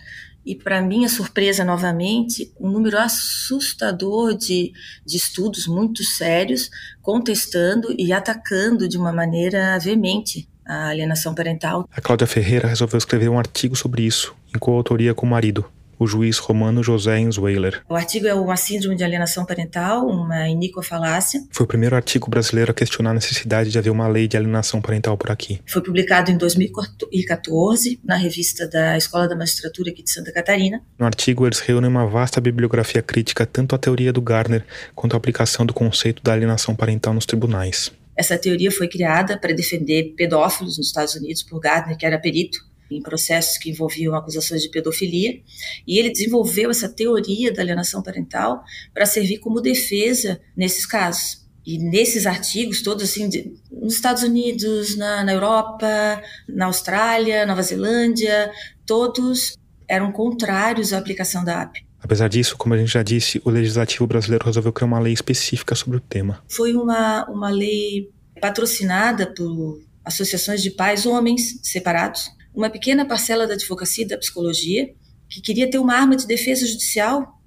[0.44, 4.72] E, para minha surpresa novamente, um número assustador de,
[5.06, 6.68] de estudos muito sérios
[7.00, 11.88] contestando e atacando de uma maneira veemente a alienação parental.
[11.92, 15.64] A Cláudia Ferreira resolveu escrever um artigo sobre isso, em coautoria com o marido,
[16.02, 17.82] o juiz romano José Ensweiler.
[17.88, 21.40] O artigo é uma síndrome de alienação parental, uma inicofalácia.
[21.50, 24.80] Foi o primeiro artigo brasileiro a questionar a necessidade de haver uma lei de alienação
[24.80, 25.60] parental por aqui.
[25.66, 30.82] Foi publicado em 2014 na revista da Escola da Magistratura aqui de Santa Catarina.
[30.98, 35.16] No artigo, eles reúnem uma vasta bibliografia crítica tanto à teoria do Garner quanto à
[35.16, 37.92] aplicação do conceito da alienação parental nos tribunais.
[38.16, 42.71] Essa teoria foi criada para defender pedófilos nos Estados Unidos por Gardner, que era perito
[42.96, 45.40] em processos que envolviam acusações de pedofilia,
[45.86, 51.42] e ele desenvolveu essa teoria da alienação parental para servir como defesa nesses casos.
[51.64, 57.62] E nesses artigos, todos assim, de, nos Estados Unidos, na, na Europa, na Austrália, Nova
[57.62, 58.50] Zelândia,
[58.84, 59.56] todos
[59.88, 61.76] eram contrários à aplicação da AP.
[62.02, 65.74] Apesar disso, como a gente já disse, o legislativo brasileiro resolveu criar uma lei específica
[65.76, 66.42] sobre o tema.
[66.50, 73.54] Foi uma, uma lei patrocinada por associações de pais homens separados, uma pequena parcela da
[73.54, 74.92] advocacia e da psicologia
[75.28, 77.40] que queria ter uma arma de defesa judicial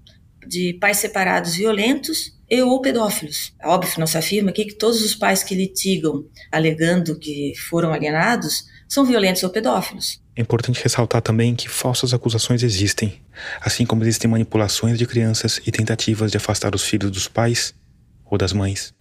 [0.48, 3.54] de pais separados violentos e ou pedófilos.
[3.60, 7.92] É óbvio, não se afirma aqui que todos os pais que litigam alegando que foram
[7.92, 10.22] alienados são violentos ou pedófilos.
[10.36, 13.22] É importante ressaltar também que falsas acusações existem,
[13.62, 17.74] assim como existem manipulações de crianças e tentativas de afastar os filhos dos pais
[18.26, 18.94] ou das mães.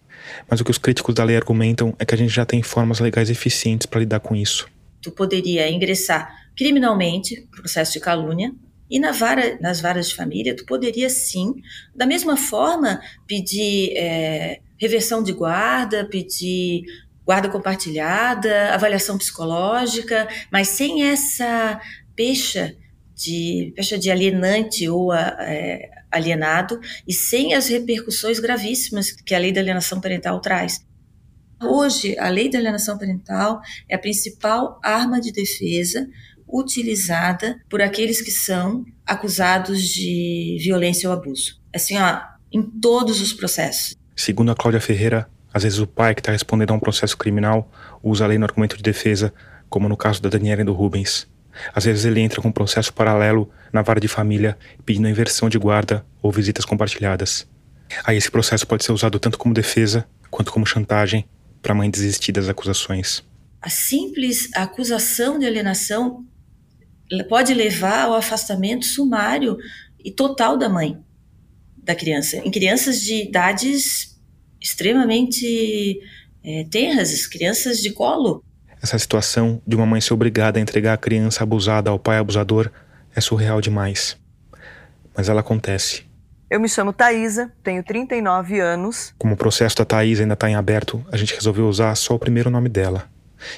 [0.49, 2.99] Mas o que os críticos da lei argumentam é que a gente já tem formas
[2.99, 4.67] legais eficientes para lidar com isso.
[5.05, 8.51] Tu poderia ingressar criminalmente, processo de calúnia,
[8.89, 11.53] e na vara, nas varas de família, tu poderia sim,
[11.95, 16.85] da mesma forma, pedir é, reversão de guarda, pedir
[17.23, 21.79] guarda compartilhada, avaliação psicológica, mas sem essa
[22.15, 22.75] pecha
[23.13, 29.51] de pecha de alienante ou é, alienado e sem as repercussões gravíssimas que a lei
[29.51, 30.83] da alienação parental traz.
[31.61, 36.07] Hoje, a lei da alienação parental é a principal arma de defesa
[36.47, 41.59] utilizada por aqueles que são acusados de violência ou abuso.
[41.73, 43.95] Assim, ó, em todos os processos.
[44.15, 47.71] Segundo a Cláudia Ferreira, às vezes o pai que está respondendo a um processo criminal
[48.03, 49.33] usa a lei no argumento de defesa,
[49.69, 51.27] como no caso da Daniela e do Rubens.
[51.73, 55.49] Às vezes ele entra com um processo paralelo na vara de família, pedindo a inversão
[55.49, 57.47] de guarda ou visitas compartilhadas.
[58.03, 61.25] Aí esse processo pode ser usado tanto como defesa quanto como chantagem
[61.65, 63.23] para a mãe desistir das acusações.
[63.59, 66.23] A simples acusação de alienação
[67.27, 69.57] pode levar ao afastamento sumário
[70.03, 70.95] e total da mãe
[71.75, 72.37] da criança.
[72.37, 74.15] Em crianças de idades
[74.61, 75.99] extremamente
[76.43, 78.43] é, tenras, crianças de colo.
[78.79, 82.71] Essa situação de uma mãe ser obrigada a entregar a criança abusada ao pai abusador
[83.15, 84.15] é surreal demais.
[85.17, 86.04] Mas ela acontece.
[86.47, 89.15] Eu me chamo Thaisa, tenho 39 anos.
[89.17, 92.19] Como o processo da Thaisa ainda está em aberto, a gente resolveu usar só o
[92.19, 93.09] primeiro nome dela.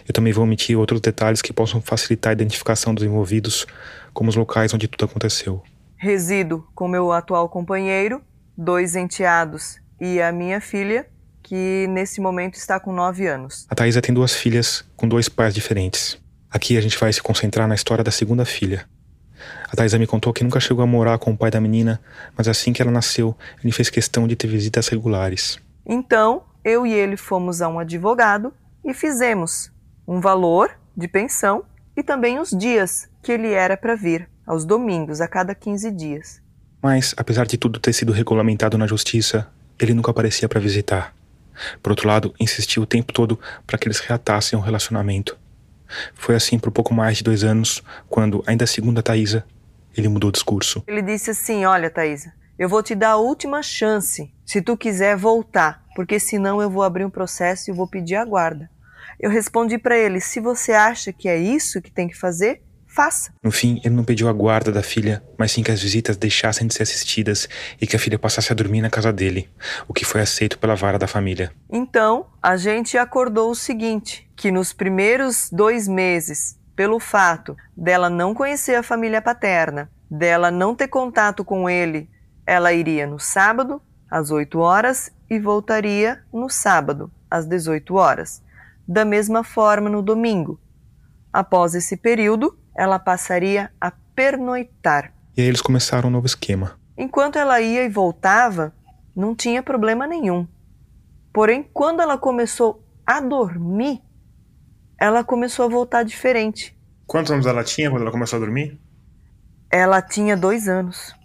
[0.07, 3.67] Eu também vou omitir outros detalhes que possam facilitar a identificação dos envolvidos,
[4.13, 5.61] como os locais onde tudo aconteceu.
[5.97, 8.21] Resido com meu atual companheiro,
[8.57, 11.07] dois enteados e a minha filha,
[11.43, 13.65] que nesse momento está com 9 anos.
[13.69, 16.17] A Thaisa tem duas filhas com dois pais diferentes.
[16.49, 18.87] Aqui a gente vai se concentrar na história da segunda filha.
[19.69, 22.01] A Thaisa me contou que nunca chegou a morar com o pai da menina,
[22.37, 25.59] mas assim que ela nasceu, ele fez questão de ter visitas regulares.
[25.85, 29.71] Então, eu e ele fomos a um advogado e fizemos
[30.07, 31.63] um valor de pensão
[31.95, 36.41] e também os dias que ele era para vir, aos domingos, a cada 15 dias.
[36.81, 39.47] Mas, apesar de tudo ter sido regulamentado na justiça,
[39.79, 41.13] ele nunca aparecia para visitar.
[41.81, 45.37] Por outro lado, insistiu o tempo todo para que eles reatassem o relacionamento.
[46.13, 49.45] Foi assim por pouco mais de dois anos, quando, ainda segundo a Thaisa,
[49.95, 50.83] ele mudou o discurso.
[50.87, 55.15] Ele disse assim: Olha, Thaisa, eu vou te dar a última chance se tu quiser
[55.15, 58.69] voltar, porque senão eu vou abrir um processo e vou pedir a guarda.
[59.19, 62.61] Eu respondi para ele: se você acha que é isso que tem que fazer,
[62.97, 63.31] faça.
[63.43, 66.65] No fim, ele não pediu a guarda da filha, mas sim que as visitas deixassem
[66.65, 67.47] de ser assistidas
[67.79, 69.47] e que a filha passasse a dormir na casa dele,
[69.87, 71.51] o que foi aceito pela vara da família.
[71.69, 78.33] Então, a gente acordou o seguinte: que nos primeiros dois meses, pelo fato dela não
[78.33, 82.09] conhecer a família paterna, dela não ter contato com ele,
[82.47, 83.79] ela iria no sábado,
[84.09, 88.41] às 8 horas, e voltaria no sábado, às 18 horas.
[88.87, 90.59] Da mesma forma no domingo.
[91.31, 95.11] Após esse período, ela passaria a pernoitar.
[95.35, 96.79] E aí eles começaram um novo esquema.
[96.95, 98.73] Enquanto ela ia e voltava,
[99.15, 100.47] não tinha problema nenhum.
[101.33, 104.01] Porém, quando ela começou a dormir,
[104.99, 106.77] ela começou a voltar diferente.
[107.05, 108.79] Quantos anos ela tinha quando ela começou a dormir?
[109.71, 111.15] Ela tinha dois anos.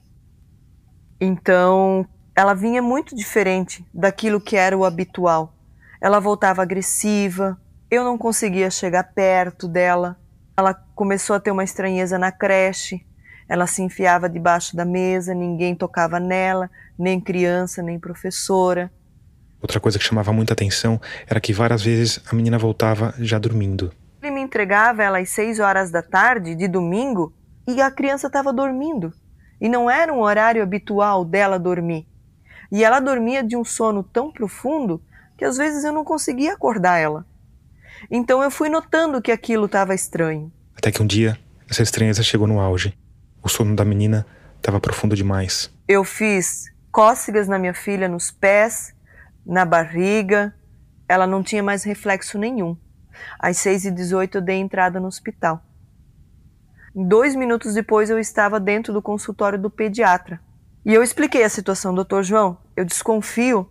[1.20, 5.54] Então, ela vinha muito diferente daquilo que era o habitual.
[6.00, 7.60] Ela voltava agressiva,
[7.90, 10.18] eu não conseguia chegar perto dela
[10.56, 13.04] ela começou a ter uma estranheza na creche.
[13.48, 18.90] Ela se enfiava debaixo da mesa, ninguém tocava nela, nem criança, nem professora.
[19.60, 23.92] Outra coisa que chamava muita atenção era que várias vezes a menina voltava já dormindo.
[24.20, 27.32] Ele me entregava ela às seis horas da tarde de domingo
[27.66, 29.12] e a criança estava dormindo.
[29.60, 32.06] E não era um horário habitual dela dormir.
[32.70, 35.02] E ela dormia de um sono tão profundo
[35.36, 37.26] que às vezes eu não conseguia acordar ela.
[38.10, 40.52] Então eu fui notando que aquilo estava estranho.
[40.76, 41.38] Até que um dia,
[41.68, 42.96] essa estranheza chegou no auge.
[43.42, 45.70] O sono da menina estava profundo demais.
[45.88, 48.94] Eu fiz cócegas na minha filha nos pés,
[49.44, 50.54] na barriga.
[51.08, 52.76] Ela não tinha mais reflexo nenhum.
[53.38, 55.64] Às 6h18 eu dei entrada no hospital.
[56.94, 60.40] Dois minutos depois eu estava dentro do consultório do pediatra.
[60.84, 62.58] E eu expliquei a situação, doutor João.
[62.76, 63.70] Eu desconfio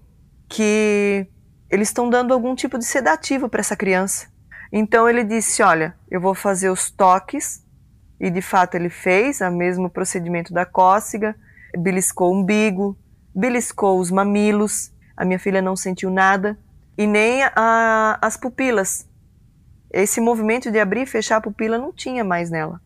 [0.50, 1.28] que
[1.72, 4.28] eles estão dando algum tipo de sedativo para essa criança.
[4.72, 7.66] Então ele disse: Olha, eu vou fazer os toques.
[8.20, 11.36] E de fato ele fez o mesmo procedimento da cócega,
[11.76, 12.96] beliscou o umbigo,
[13.34, 14.92] beliscou os mamilos.
[15.18, 16.60] A minha filha não sentiu nada
[16.98, 19.10] e nem a, as pupilas.
[19.92, 22.80] Esse movimento de abrir e fechar a pupila não tinha mais nela.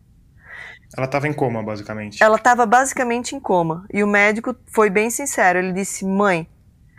[0.96, 2.22] Ela estava em coma, basicamente.
[2.22, 3.84] Ela estava basicamente em coma.
[3.92, 5.58] E o médico foi bem sincero.
[5.58, 6.48] Ele disse: Mãe,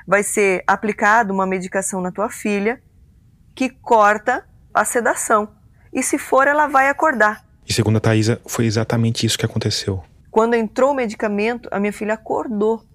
[0.07, 2.81] vai ser aplicada uma medicação na tua filha
[3.53, 5.49] que corta a sedação.
[5.91, 7.45] E se for, ela vai acordar.
[7.67, 10.01] E segundo a Thaisa, foi exatamente isso que aconteceu.
[10.31, 12.85] Quando entrou o medicamento, a minha filha acordou.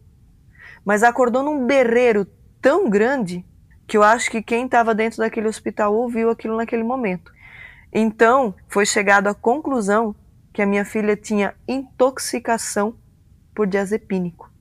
[0.84, 2.26] Mas acordou num berreiro
[2.60, 3.44] tão grande
[3.86, 7.30] que eu acho que quem estava dentro daquele hospital ouviu aquilo naquele momento.
[7.92, 10.14] Então, foi chegado à conclusão
[10.52, 12.94] que a minha filha tinha intoxicação
[13.54, 14.51] por diazepínico.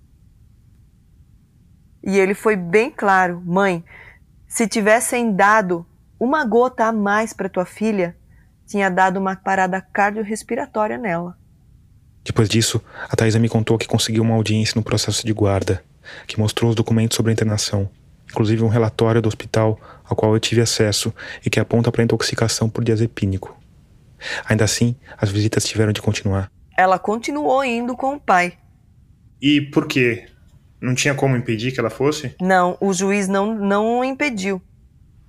[2.04, 3.84] E ele foi bem claro: mãe,
[4.48, 5.86] se tivessem dado
[6.20, 8.16] uma gota a mais para tua filha,
[8.66, 11.38] tinha dado uma parada cardiorrespiratória nela.
[12.24, 15.84] Depois disso, a Thaisa me contou que conseguiu uma audiência no processo de guarda,
[16.28, 17.90] que mostrou os documentos sobre a internação,
[18.30, 21.14] inclusive um relatório do hospital ao qual eu tive acesso
[21.46, 23.58] e que aponta para intoxicação por diazepínico.
[24.46, 26.52] Ainda assim, as visitas tiveram de continuar.
[26.78, 28.58] Ela continuou indo com o pai.
[29.42, 30.28] E por quê?
[30.82, 32.36] Não tinha como impedir que ela fosse?
[32.42, 34.60] Não, o juiz não, não impediu.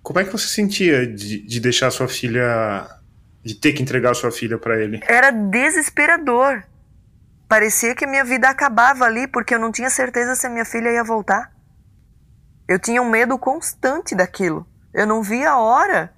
[0.02, 2.88] Como é que você sentia de, de deixar sua filha.
[3.44, 5.00] de ter que entregar sua filha para ele?
[5.06, 6.62] Era desesperador.
[7.46, 10.90] Parecia que minha vida acabava ali porque eu não tinha certeza se a minha filha
[10.90, 11.52] ia voltar.
[12.66, 14.66] Eu tinha um medo constante daquilo.
[14.94, 16.12] Eu não via a hora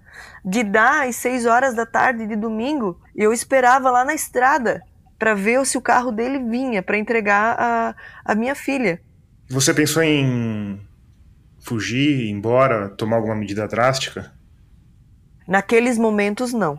[0.45, 3.01] de dar às seis horas da tarde de domingo.
[3.17, 4.81] E eu esperava lá na estrada
[5.19, 7.95] para ver se o carro dele vinha para entregar a,
[8.25, 9.01] a minha filha.
[9.49, 10.81] Você pensou em
[11.61, 14.33] fugir, ir embora, tomar alguma medida drástica?
[15.47, 16.79] Naqueles momentos, não.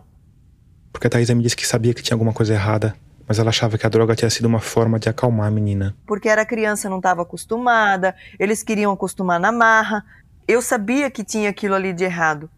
[0.92, 3.78] Porque a Thaisa me disse que sabia que tinha alguma coisa errada, mas ela achava
[3.78, 5.96] que a droga tinha sido uma forma de acalmar a menina.
[6.06, 10.04] Porque era criança, não estava acostumada, eles queriam acostumar na marra.
[10.48, 12.50] Eu sabia que tinha aquilo ali de errado.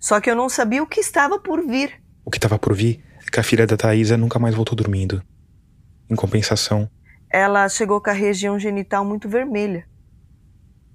[0.00, 2.00] Só que eu não sabia o que estava por vir.
[2.24, 5.22] O que estava por vir é que a filha da Thaisa nunca mais voltou dormindo.
[6.10, 6.88] Em compensação,
[7.34, 9.88] ela chegou com a região genital muito vermelha.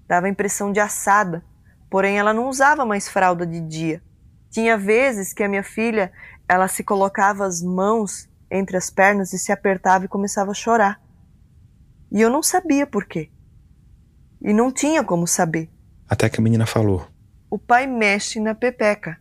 [0.08, 1.44] Dava a impressão de assada,
[1.90, 4.02] porém ela não usava mais fralda de dia.
[4.50, 6.14] Tinha vezes que a minha filha,
[6.48, 11.02] ela se colocava as mãos entre as pernas e se apertava e começava a chorar.
[12.10, 13.30] E eu não sabia por quê.
[14.42, 15.70] E não tinha como saber.
[16.08, 17.06] Até que a menina falou:
[17.50, 19.20] o pai mexe na pepeca.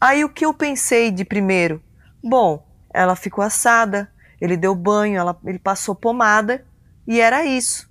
[0.00, 1.82] Aí o que eu pensei de primeiro?
[2.22, 2.64] Bom,
[2.94, 4.08] ela ficou assada,
[4.40, 6.64] ele deu banho, ela, ele passou pomada
[7.06, 7.88] e era isso.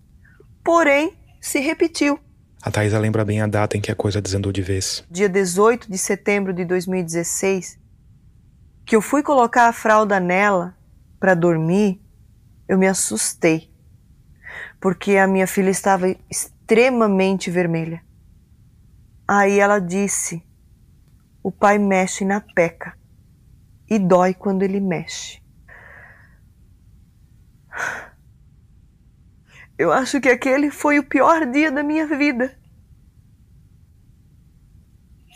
[0.63, 2.19] Porém, se repetiu.
[2.61, 5.03] A Thaisa lembra bem a data em que a coisa desandou de vez.
[5.09, 7.79] Dia 18 de setembro de 2016,
[8.85, 10.75] que eu fui colocar a fralda nela
[11.19, 12.01] para dormir,
[12.67, 13.71] eu me assustei.
[14.79, 18.01] Porque a minha filha estava extremamente vermelha.
[19.27, 20.43] Aí ela disse:
[21.41, 22.97] O pai mexe na peca
[23.89, 25.41] e dói quando ele mexe.
[29.77, 32.57] Eu acho que aquele foi o pior dia da minha vida.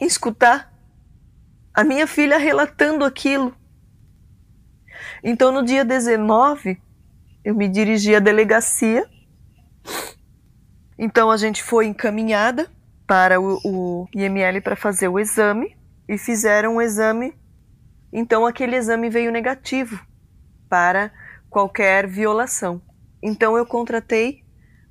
[0.01, 0.73] Escutar
[1.73, 3.56] a minha filha relatando aquilo.
[5.23, 6.82] Então, no dia 19,
[7.43, 9.08] eu me dirigi à delegacia
[11.04, 12.69] então a gente foi encaminhada
[13.08, 15.75] para o, o IML para fazer o exame
[16.08, 17.33] e fizeram o exame.
[18.13, 20.00] Então aquele exame veio negativo
[20.69, 21.12] para
[21.52, 22.81] qualquer violação.
[23.21, 24.41] Então eu contratei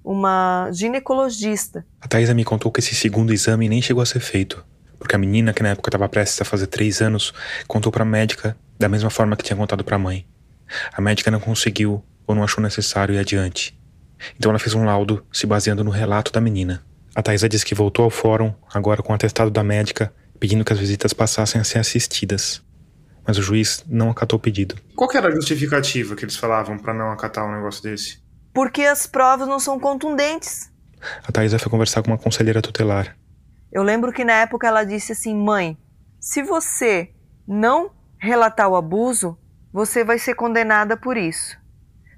[0.05, 1.85] uma ginecologista.
[2.01, 4.65] A Thaisa me contou que esse segundo exame nem chegou a ser feito,
[4.99, 7.33] porque a menina, que na época estava prestes a fazer três anos,
[7.67, 10.27] contou para a médica da mesma forma que tinha contado para a mãe.
[10.93, 13.77] A médica não conseguiu ou não achou necessário ir adiante.
[14.37, 16.85] Então ela fez um laudo se baseando no relato da menina.
[17.15, 20.73] A Thaisa disse que voltou ao fórum, agora com o atestado da médica, pedindo que
[20.73, 22.63] as visitas passassem a ser assistidas.
[23.31, 24.75] Mas o juiz não acatou o pedido.
[24.97, 28.19] Qual que era a justificativa que eles falavam para não acatar um negócio desse?
[28.53, 30.69] Porque as provas não são contundentes.
[31.23, 33.17] A Thaisa foi conversar com uma conselheira tutelar.
[33.71, 35.79] Eu lembro que na época ela disse assim: mãe,
[36.19, 37.11] se você
[37.47, 39.39] não relatar o abuso,
[39.73, 41.57] você vai ser condenada por isso.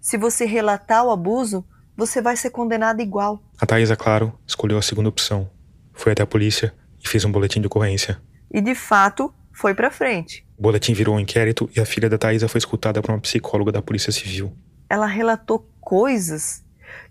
[0.00, 1.62] Se você relatar o abuso,
[1.94, 3.42] você vai ser condenada igual.
[3.60, 5.50] A Thaisa, claro, escolheu a segunda opção.
[5.92, 8.18] Foi até a polícia e fez um boletim de ocorrência.
[8.50, 10.46] E de fato, foi pra frente.
[10.62, 13.72] O boletim virou um inquérito e a filha da Thaisa foi escutada por uma psicóloga
[13.72, 14.52] da Polícia Civil.
[14.88, 16.62] Ela relatou coisas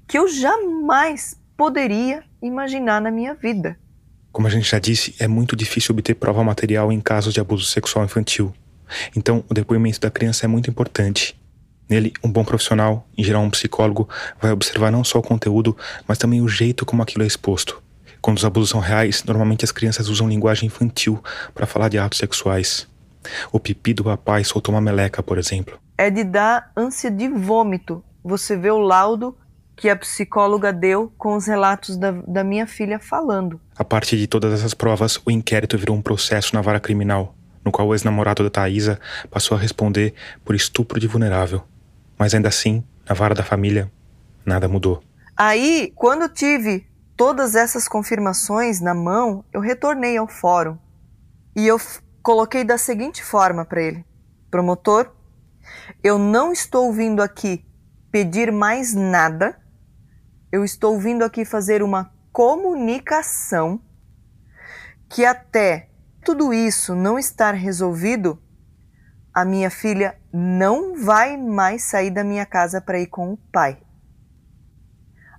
[0.07, 3.77] que eu jamais poderia imaginar na minha vida.
[4.31, 7.65] Como a gente já disse, é muito difícil obter prova material em casos de abuso
[7.65, 8.53] sexual infantil.
[9.17, 11.37] Então, o depoimento da criança é muito importante.
[11.89, 14.07] Nele, um bom profissional, em geral um psicólogo,
[14.41, 15.75] vai observar não só o conteúdo,
[16.07, 17.83] mas também o jeito como aquilo é exposto.
[18.21, 21.21] Quando os abusos são reais, normalmente as crianças usam linguagem infantil
[21.53, 22.89] para falar de atos sexuais.
[23.51, 25.79] O pipi do papai soltou uma meleca, por exemplo.
[25.97, 28.03] É de dar ânsia de vômito.
[28.23, 29.37] Você vê o laudo
[29.75, 33.59] que a psicóloga deu com os relatos da, da minha filha falando.
[33.75, 37.71] A partir de todas essas provas, o inquérito virou um processo na vara criminal, no
[37.71, 38.99] qual o ex-namorado da Thaisa
[39.29, 40.13] passou a responder
[40.45, 41.63] por estupro de vulnerável.
[42.17, 43.91] Mas ainda assim, na vara da família,
[44.45, 45.01] nada mudou.
[45.35, 46.85] Aí, quando tive
[47.17, 50.77] todas essas confirmações na mão, eu retornei ao fórum.
[51.55, 51.79] E eu
[52.21, 54.05] coloquei da seguinte forma para ele:
[54.49, 55.11] Promotor,
[56.03, 57.65] eu não estou vindo aqui
[58.11, 59.57] pedir mais nada,
[60.51, 63.81] eu estou vindo aqui fazer uma comunicação
[65.09, 65.89] que até
[66.23, 68.41] tudo isso não estar resolvido,
[69.33, 73.81] a minha filha não vai mais sair da minha casa para ir com o pai.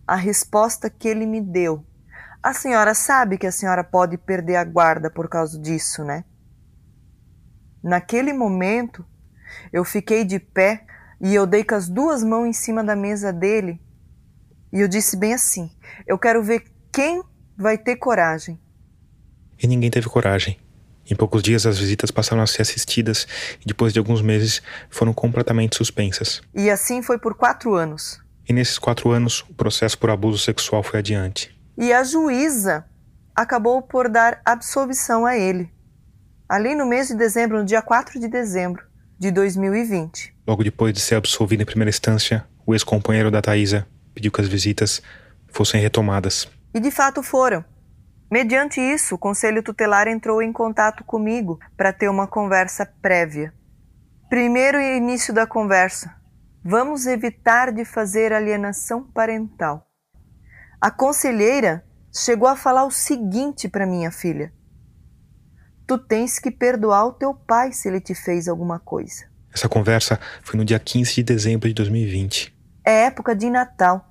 [0.07, 1.87] A resposta que ele me deu.
[2.43, 6.25] A senhora sabe que a senhora pode perder a guarda por causa disso, né?
[7.83, 9.05] Naquele momento,
[9.73, 10.85] eu fiquei de pé
[11.21, 13.81] e eu dei com as duas mãos em cima da mesa dele
[14.73, 15.71] e eu disse bem assim:
[16.07, 17.23] Eu quero ver quem
[17.57, 18.59] vai ter coragem.
[19.63, 20.59] E ninguém teve coragem.
[21.09, 23.27] Em poucos dias, as visitas passaram a ser assistidas
[23.61, 26.41] e, depois de alguns meses, foram completamente suspensas.
[26.55, 28.21] E assim foi por quatro anos.
[28.49, 31.55] E nesses quatro anos, o processo por abuso sexual foi adiante.
[31.77, 32.87] E a juíza
[33.35, 35.71] acabou por dar absolvição a ele.
[36.53, 38.85] Ali no mês de dezembro, no dia 4 de dezembro
[39.19, 40.37] de 2020.
[40.47, 44.49] Logo depois de ser absolvido em primeira instância, o ex-companheiro da Thaisa pediu que as
[44.49, 45.01] visitas
[45.49, 46.47] fossem retomadas.
[46.75, 47.65] E de fato foram.
[48.31, 53.55] Mediante isso, o Conselho Tutelar entrou em contato comigo para ter uma conversa prévia.
[54.29, 56.15] Primeiro início da conversa.
[56.63, 59.87] Vamos evitar de fazer alienação parental.
[60.79, 61.83] A conselheira
[62.13, 64.53] chegou a falar o seguinte para minha filha:
[65.87, 69.27] Tu tens que perdoar o teu pai se ele te fez alguma coisa.
[69.53, 72.55] Essa conversa foi no dia 15 de dezembro de 2020.
[72.85, 74.09] É época de Natal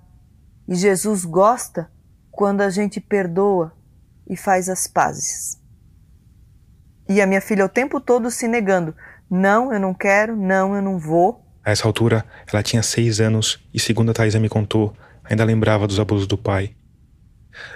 [0.68, 1.90] e Jesus gosta
[2.30, 3.74] quando a gente perdoa
[4.30, 5.60] e faz as pazes.
[7.10, 8.96] E a minha filha o tempo todo se negando:
[9.30, 11.46] não, eu não quero, não, eu não vou.
[11.64, 14.94] A essa altura, ela tinha seis anos e, segundo a Thaisa me contou,
[15.24, 16.76] ainda lembrava dos abusos do pai.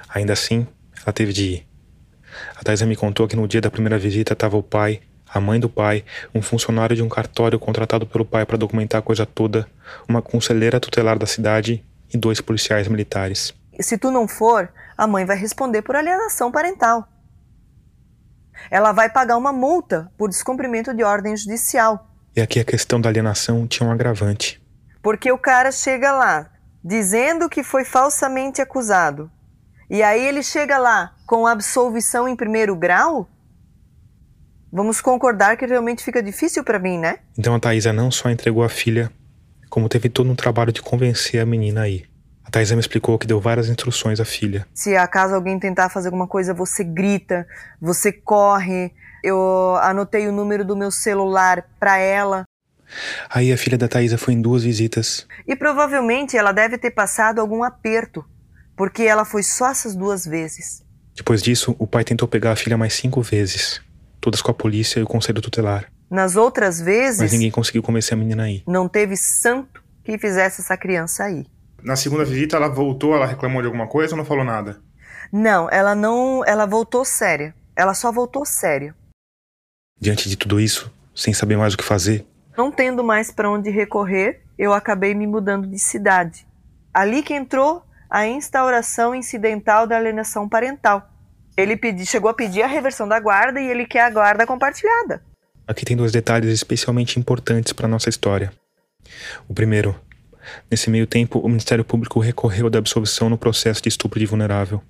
[0.10, 0.66] Ainda assim,
[1.04, 1.68] ela teve de ir.
[2.56, 5.60] A Thaisa me contou que no dia da primeira visita estava o pai, a mãe
[5.60, 9.68] do pai, um funcionário de um cartório contratado pelo pai para documentar a coisa toda,
[10.08, 11.84] uma conselheira tutelar da cidade
[12.14, 13.54] e dois policiais militares.
[13.80, 17.08] Se tu não for, a mãe vai responder por alienação parental.
[18.72, 22.10] Ela vai pagar uma multa por descumprimento de ordem judicial.
[22.36, 24.62] E aqui a questão da alienação tinha um agravante.
[25.02, 26.50] Porque o cara chega lá
[26.84, 29.32] dizendo que foi falsamente acusado.
[29.90, 33.30] E aí ele chega lá com absolvição em primeiro grau?
[34.72, 37.20] Vamos concordar que realmente fica difícil para mim, né?
[37.38, 39.12] Então a Thaisa não só entregou a filha,
[39.70, 42.06] como teve todo um trabalho de convencer a menina aí.
[42.44, 44.68] A Thaisa me explicou que deu várias instruções à filha.
[44.74, 47.48] Se acaso alguém tentar fazer alguma coisa, você grita,
[47.80, 48.92] você corre.
[49.24, 52.44] Eu anotei o número do meu celular para ela.
[53.30, 55.28] Aí a filha da Thaisa foi em duas visitas.
[55.48, 58.24] E provavelmente ela deve ter passado algum aperto,
[58.76, 60.84] porque ela foi só essas duas vezes.
[61.16, 63.82] Depois disso, o pai tentou pegar a filha mais cinco vezes,
[64.20, 65.90] todas com a polícia e o conselho tutelar.
[66.10, 67.22] Nas outras vezes.
[67.22, 68.64] Mas ninguém conseguiu convencer a menina aí.
[68.68, 71.46] Não teve santo que fizesse essa criança aí.
[71.82, 74.82] Na segunda visita ela voltou, ela reclamou de alguma coisa ou não falou nada?
[75.32, 77.56] Não, ela não, ela voltou séria.
[77.76, 78.96] Ela só voltou séria.
[80.00, 82.26] Diante de tudo isso, sem saber mais o que fazer?
[82.58, 86.48] Não tendo mais para onde recorrer, eu acabei me mudando de cidade.
[86.94, 87.84] Ali que entrou
[88.16, 91.12] a instauração incidental da alienação parental.
[91.58, 95.22] Ele pedi, chegou a pedir a reversão da guarda e ele quer a guarda compartilhada.
[95.68, 98.54] Aqui tem dois detalhes especialmente importantes para nossa história.
[99.50, 99.94] O primeiro,
[100.72, 104.82] nesse meio tempo, o Ministério Público recorreu da absolvição no processo de estupro de vulnerável.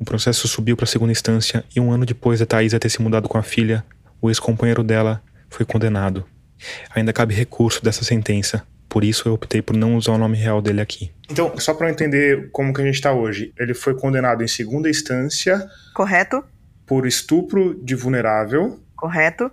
[0.00, 3.00] O processo subiu para a segunda instância e um ano depois de Thaisa ter se
[3.00, 3.84] mudado com a filha,
[4.20, 6.26] o ex-companheiro dela foi condenado.
[6.92, 10.62] Ainda cabe recurso dessa sentença, por isso eu optei por não usar o nome real
[10.62, 11.12] dele aqui.
[11.30, 14.88] Então, só para entender como que a gente está hoje, ele foi condenado em segunda
[14.88, 15.68] instância.
[15.94, 16.42] Correto.
[16.86, 18.80] Por estupro de vulnerável.
[18.96, 19.50] Correto.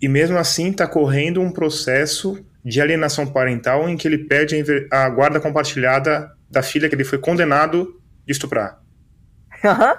[0.00, 4.56] E mesmo assim está correndo um processo de alienação parental em que ele pede
[4.90, 8.78] a guarda compartilhada da filha que ele foi condenado de estuprar.
[9.64, 9.94] Aham.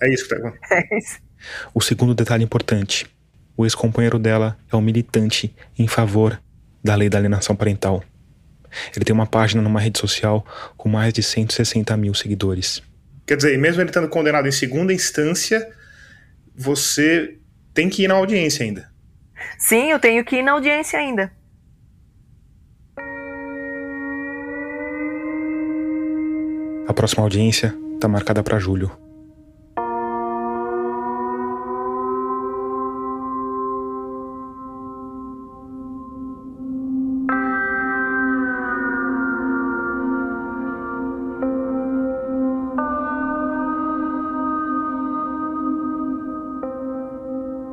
[0.00, 1.18] é isso que tá É isso.
[1.74, 3.06] O segundo detalhe importante:
[3.56, 6.40] o ex-companheiro dela é um militante em favor
[6.82, 8.02] da lei da alienação parental.
[8.94, 10.44] Ele tem uma página numa rede social
[10.76, 12.82] com mais de 160 mil seguidores.
[13.26, 15.70] Quer dizer, mesmo ele estando condenado em segunda instância,
[16.54, 17.36] você
[17.74, 18.90] tem que ir na audiência ainda.
[19.58, 21.32] Sim, eu tenho que ir na audiência ainda.
[26.86, 28.90] A próxima audiência está marcada para julho.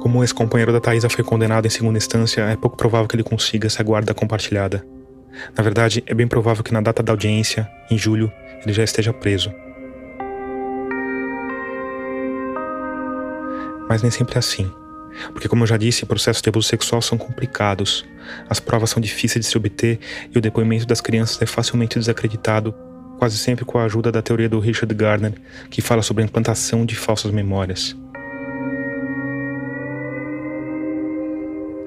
[0.09, 3.21] Como o ex-companheiro da Thaisa foi condenado em segunda instância, é pouco provável que ele
[3.21, 4.83] consiga essa guarda compartilhada.
[5.55, 8.31] Na verdade, é bem provável que na data da audiência, em julho,
[8.63, 9.53] ele já esteja preso.
[13.87, 14.67] Mas nem sempre é assim.
[15.31, 18.03] Porque, como eu já disse, processos de abuso sexual são complicados,
[18.49, 19.99] as provas são difíceis de se obter
[20.33, 22.73] e o depoimento das crianças é facilmente desacreditado,
[23.19, 25.33] quase sempre com a ajuda da teoria do Richard Gardner,
[25.69, 27.95] que fala sobre a implantação de falsas memórias.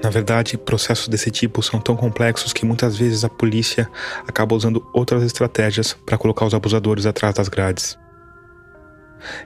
[0.02, 3.88] Na verdade, processos desse tipo são tão complexos que muitas vezes a polícia
[4.26, 7.96] acaba usando outras estratégias para colocar os abusadores atrás das grades.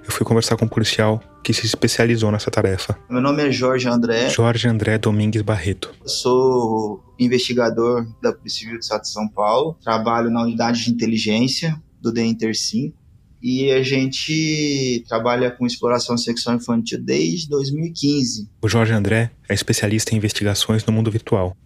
[0.03, 2.99] Eu fui conversar com um policial que se especializou nessa tarefa.
[3.11, 4.31] Meu nome é Jorge André.
[4.31, 5.93] Jorge André Domingues Barreto.
[6.03, 9.77] Eu sou investigador da Polícia Civil do Estado de São Paulo.
[9.85, 13.06] Trabalho na unidade de inteligência do DENTER 5
[13.49, 18.51] e a gente trabalha com exploração sexual infantil desde 2015.
[18.61, 21.57] O Jorge André é especialista em investigações no mundo virtual,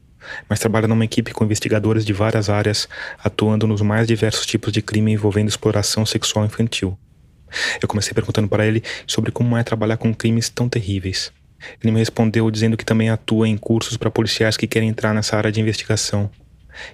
[0.47, 2.87] mas trabalha numa equipe com investigadores de várias áreas,
[3.25, 6.99] atuando nos mais diversos tipos de crime envolvendo exploração sexual infantil.
[7.81, 11.33] Eu comecei perguntando para ele sobre como é trabalhar com crimes tão terríveis.
[11.83, 15.35] Ele me respondeu dizendo que também atua em cursos para policiais que querem entrar nessa
[15.35, 16.31] área de investigação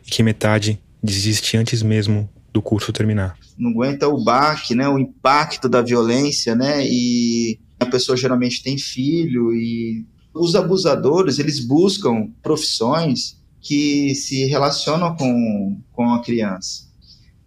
[0.07, 4.99] e que metade desiste antes mesmo do curso terminar não aguenta o baque, né, o
[4.99, 10.05] impacto da violência, né, e a pessoa geralmente tem filho e
[10.35, 16.85] os abusadores, eles buscam profissões que se relacionam com, com a criança.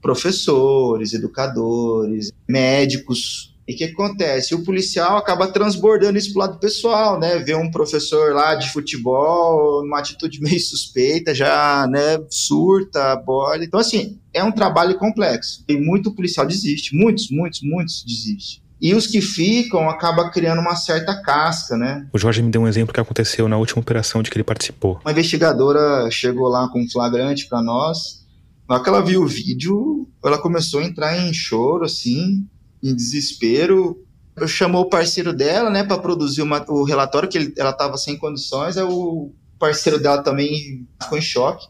[0.01, 4.55] Professores, educadores, médicos, e o que acontece?
[4.55, 7.37] O policial acaba transbordando isso pro lado pessoal, né?
[7.37, 13.63] Vê um professor lá de futebol, numa atitude meio suspeita, já, né, surta, borda.
[13.63, 15.63] Então, assim, é um trabalho complexo.
[15.67, 16.95] E muito policial desiste.
[16.95, 18.61] Muitos, muitos, muitos desistem.
[18.81, 22.07] E os que ficam acaba criando uma certa casca, né?
[22.13, 24.99] O Jorge me deu um exemplo que aconteceu na última operação de que ele participou.
[25.03, 28.25] Uma investigadora chegou lá com um flagrante para nós.
[28.67, 32.47] Na hora que ela viu o vídeo, ela começou a entrar em choro, assim,
[32.81, 34.01] em desespero.
[34.37, 37.97] Eu chamou o parceiro dela, né, para produzir uma, o relatório que ele, ela estava
[37.97, 38.77] sem condições.
[38.77, 41.67] Aí o parceiro dela também ficou em choque.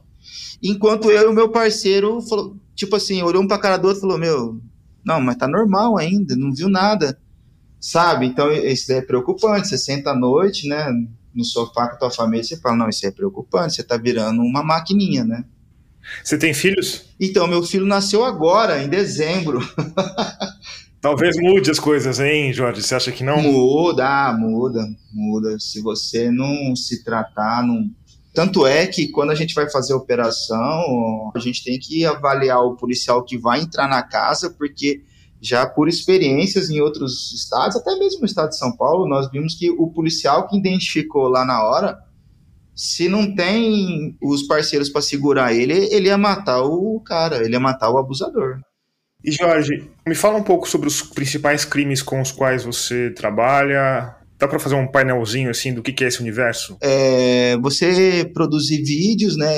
[0.61, 3.99] Enquanto eu e o meu parceiro falou, tipo assim, olhou um para cara do outro
[3.99, 4.61] e falou: "Meu,
[5.05, 7.19] não, mas tá normal ainda, não viu nada".
[7.79, 8.25] Sabe?
[8.25, 9.67] Então isso é preocupante.
[9.67, 10.85] Você senta à noite, né,
[11.33, 14.41] no sofá com a tua família, você fala: "Não, isso é preocupante, você tá virando
[14.41, 15.45] uma maquininha, né?"
[16.23, 17.05] Você tem filhos?
[17.19, 19.59] Então, meu filho nasceu agora, em dezembro.
[21.01, 22.83] Talvez mude as coisas, hein, Jorge?
[22.83, 23.41] Você acha que não?
[23.41, 25.57] Muda, muda, muda.
[25.59, 27.89] Se você não se tratar, não.
[28.33, 32.63] Tanto é que quando a gente vai fazer a operação, a gente tem que avaliar
[32.63, 35.01] o policial que vai entrar na casa, porque
[35.41, 39.55] já por experiências em outros estados, até mesmo no estado de São Paulo, nós vimos
[39.55, 41.97] que o policial que identificou lá na hora,
[42.75, 47.59] se não tem os parceiros para segurar ele, ele ia matar o cara, ele ia
[47.59, 48.59] matar o abusador.
[49.23, 54.15] E Jorge, me fala um pouco sobre os principais crimes com os quais você trabalha.
[54.39, 56.77] Dá para fazer um painelzinho assim do que, que é esse universo?
[56.79, 59.53] É, você produzir vídeos, né,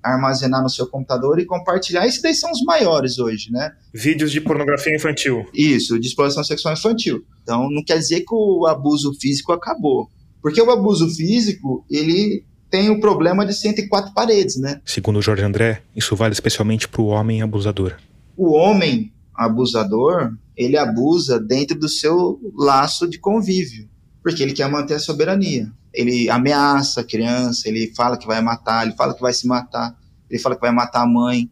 [0.00, 2.06] armazenar no seu computador e compartilhar.
[2.06, 3.72] Esses daí são os maiores hoje, né?
[3.92, 5.44] Vídeos de pornografia infantil.
[5.52, 7.24] Isso, de exploração sexual infantil.
[7.42, 10.08] Então não quer dizer que o abuso físico acabou.
[10.40, 14.80] Porque o abuso físico, ele tem o problema de 104 paredes, né?
[14.84, 17.96] Segundo Jorge André, isso vale especialmente para o homem abusador.
[18.36, 23.88] O homem abusador, ele abusa dentro do seu laço de convívio,
[24.22, 25.70] porque ele quer manter a soberania.
[25.92, 29.96] Ele ameaça a criança, ele fala que vai matar, ele fala que vai se matar,
[30.28, 31.50] ele fala que vai matar a mãe.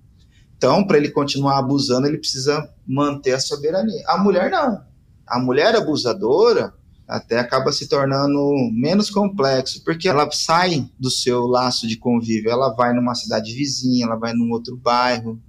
[0.56, 4.02] Então, para ele continuar abusando, ele precisa manter a soberania.
[4.06, 4.82] A mulher não.
[5.26, 6.72] A mulher abusadora,
[7.06, 12.74] até acaba se tornando menos complexo, porque ela sai do seu laço de convívio, ela
[12.74, 15.40] vai numa cidade vizinha, ela vai num outro bairro.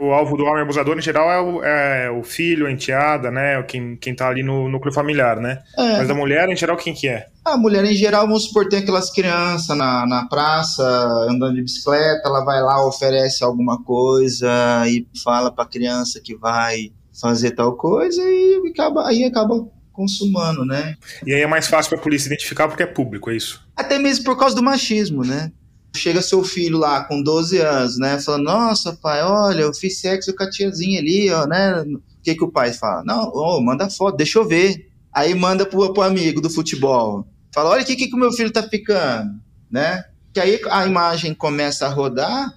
[0.00, 3.62] O alvo do homem abusador, em geral, é o, é o filho, a enteada, né?
[3.64, 5.58] Quem, quem tá ali no núcleo familiar, né?
[5.76, 5.98] É.
[5.98, 7.26] Mas da mulher, em geral, quem que é?
[7.44, 10.82] A mulher, em geral, vamos supor, tem aquelas crianças na, na praça,
[11.28, 14.48] andando de bicicleta, ela vai lá, oferece alguma coisa
[14.86, 20.94] e fala pra criança que vai fazer tal coisa e acaba, aí acaba consumando, né?
[21.26, 23.60] E aí é mais fácil para a polícia identificar porque é público, é isso?
[23.76, 25.52] Até mesmo por causa do machismo, né?
[25.96, 28.18] Chega seu filho lá com 12 anos, né?
[28.20, 31.82] Falando, nossa, pai, olha, eu fiz sexo com a tiazinha ali, ó, né?
[31.82, 33.02] O que, que o pai fala?
[33.04, 34.88] Não, oh, manda foto, deixa eu ver.
[35.12, 37.26] Aí manda pro, pro amigo do futebol.
[37.52, 40.04] Fala, olha o que, que o meu filho tá ficando, né?
[40.32, 42.52] Que aí a imagem começa a rodar,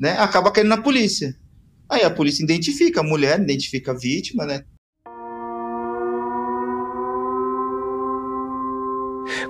[0.00, 0.18] né?
[0.18, 1.36] Acaba caindo na polícia.
[1.88, 4.64] Aí a polícia identifica a mulher, identifica a vítima, né?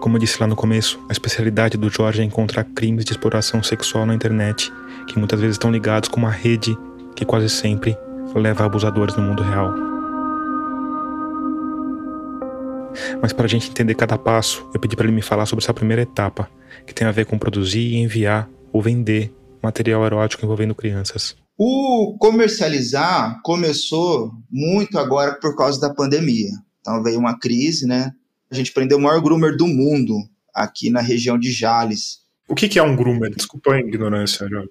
[0.01, 3.63] Como eu disse lá no começo, a especialidade do Jorge é encontrar crimes de exploração
[3.63, 4.73] sexual na internet,
[5.09, 6.77] que muitas vezes estão ligados com uma rede
[7.17, 7.97] que quase sempre
[8.35, 9.75] leva abusadores no mundo real.
[13.21, 15.75] Mas para a gente entender cada passo, eu pedi para ele me falar sobre essa
[15.75, 16.49] primeira etapa,
[16.87, 21.37] que tem a ver com produzir e enviar ou vender material erótico envolvendo crianças.
[21.57, 26.51] O comercializar começou muito agora por causa da pandemia.
[26.81, 28.13] Então veio uma crise, né?
[28.51, 30.15] A gente prendeu o maior groomer do mundo
[30.55, 32.19] aqui na região de Jales.
[32.49, 33.35] O que, que é um groomer?
[33.35, 34.71] Desculpa a ignorância, Jorge.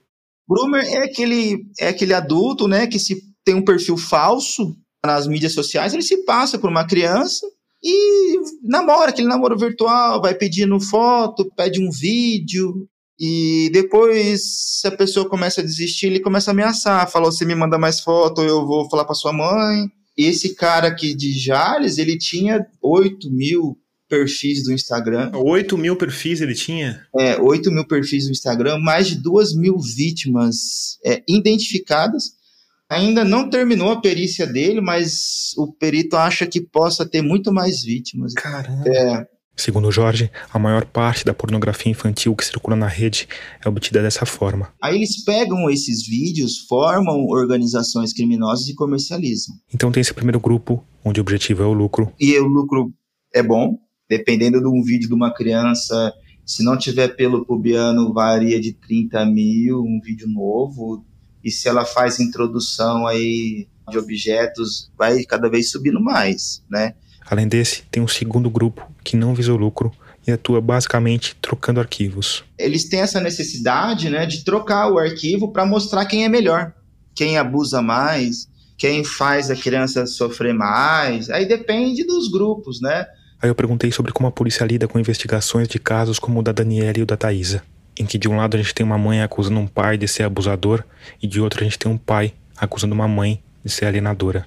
[0.50, 4.76] Groomer é aquele, é aquele adulto, né, que se tem um perfil falso
[5.06, 7.46] nas mídias sociais, ele se passa por uma criança
[7.84, 12.88] e namora, aquele namoro virtual, vai pedindo foto, pede um vídeo,
[13.20, 14.42] e depois,
[14.80, 18.00] se a pessoa começa a desistir, ele começa a ameaçar, fala, você me manda mais
[18.00, 23.30] foto, eu vou falar para sua mãe, esse cara aqui de Jales, ele tinha 8
[23.32, 23.78] mil
[24.10, 25.32] perfis do Instagram.
[25.34, 27.06] 8 mil perfis ele tinha?
[27.18, 32.36] É, 8 mil perfis do Instagram, mais de 2 mil vítimas é, identificadas.
[32.90, 37.84] Ainda não terminou a perícia dele, mas o perito acha que possa ter muito mais
[37.84, 38.34] vítimas.
[38.34, 38.88] Caramba.
[38.88, 39.28] É,
[39.58, 43.28] Segundo Jorge, a maior parte da pornografia infantil que circula na rede
[43.66, 44.72] é obtida dessa forma.
[44.80, 49.56] Aí eles pegam esses vídeos, formam organizações criminosas e comercializam.
[49.74, 52.14] Então tem esse primeiro grupo, onde o objetivo é o lucro.
[52.20, 52.94] E o lucro
[53.34, 56.14] é bom, dependendo de um vídeo de uma criança,
[56.46, 61.04] se não tiver pelo pubiano, varia de 30 mil, um vídeo novo.
[61.44, 66.94] E se ela faz introdução aí de objetos, vai cada vez subindo mais, né?
[67.30, 69.92] Além desse, tem um segundo grupo que não visa o lucro
[70.26, 72.44] e atua basicamente trocando arquivos.
[72.58, 76.74] Eles têm essa necessidade né, de trocar o arquivo para mostrar quem é melhor,
[77.16, 78.48] quem abusa mais,
[78.78, 81.30] quem faz a criança sofrer mais.
[81.30, 83.06] Aí depende dos grupos, né?
[83.42, 86.52] Aí eu perguntei sobre como a polícia lida com investigações de casos como o da
[86.52, 87.62] Daniela e o da Thaisa,
[87.98, 90.24] em que de um lado a gente tem uma mãe acusando um pai de ser
[90.24, 90.84] abusador
[91.22, 94.46] e de outro a gente tem um pai acusando uma mãe de ser alienadora.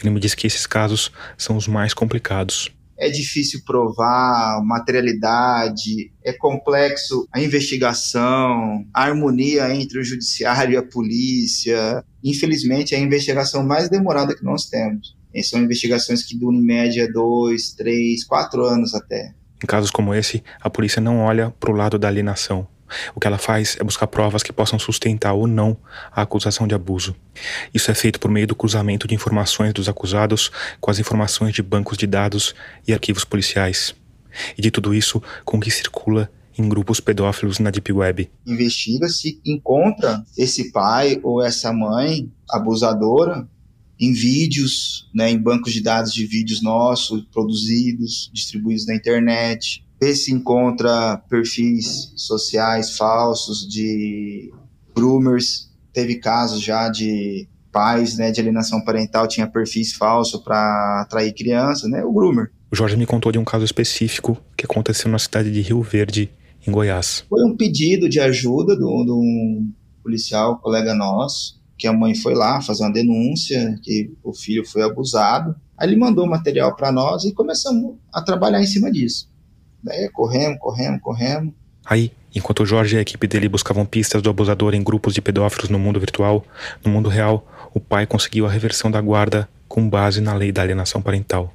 [0.00, 2.70] Ele me disse que esses casos são os mais complicados.
[2.96, 10.82] É difícil provar materialidade, é complexo a investigação, a harmonia entre o judiciário e a
[10.82, 12.04] polícia.
[12.24, 15.16] Infelizmente, é a investigação mais demorada que nós temos.
[15.32, 19.32] E são investigações que duram em média dois, três, quatro anos até.
[19.62, 22.66] Em casos como esse, a polícia não olha para o lado da alienação,
[23.14, 25.76] o que ela faz é buscar provas que possam sustentar ou não
[26.12, 27.14] a acusação de abuso.
[27.72, 31.62] Isso é feito por meio do cruzamento de informações dos acusados com as informações de
[31.62, 32.54] bancos de dados
[32.86, 33.94] e arquivos policiais.
[34.56, 38.30] E de tudo isso com o que circula em grupos pedófilos na Deep Web.
[38.46, 43.48] Investiga-se, encontra esse pai ou essa mãe abusadora
[44.00, 50.14] em vídeos, né, em bancos de dados de vídeos nossos, produzidos, distribuídos na internet ver
[50.14, 54.52] se encontra perfis sociais falsos de
[54.94, 55.68] groomers.
[55.92, 61.88] Teve casos já de pais né, de alienação parental tinha perfis falsos para atrair crianças,
[61.90, 62.04] né?
[62.04, 62.50] O groomer.
[62.70, 66.30] O Jorge me contou de um caso específico que aconteceu na cidade de Rio Verde,
[66.66, 67.24] em Goiás.
[67.28, 69.70] Foi um pedido de ajuda de um
[70.02, 74.82] policial, colega nosso, que a mãe foi lá fazer uma denúncia que o filho foi
[74.82, 75.54] abusado.
[75.78, 79.30] Aí ele mandou o material para nós e começamos a trabalhar em cima disso.
[79.82, 81.54] Daí corremos, corremos, corremos.
[81.84, 85.22] Aí, enquanto o Jorge e a equipe dele buscavam pistas do abusador em grupos de
[85.22, 86.44] pedófilos no mundo virtual,
[86.84, 90.62] no mundo real, o pai conseguiu a reversão da guarda com base na lei da
[90.62, 91.52] alienação parental.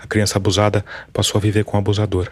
[0.00, 2.30] A criança abusada passou a viver com o abusador.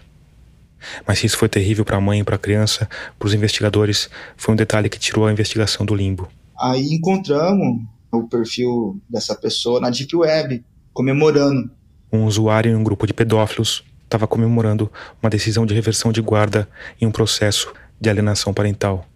[1.06, 4.08] Mas se isso foi terrível para a mãe e para a criança, para os investigadores,
[4.36, 6.28] foi um detalhe que tirou a investigação do limbo.
[6.58, 11.70] Aí encontramos o perfil dessa pessoa na Deep Web, comemorando.
[12.12, 14.90] Um usuário em um grupo de pedófilos estava comemorando
[15.22, 16.68] uma decisão de reversão de guarda
[17.00, 19.06] em um processo de alienação parental.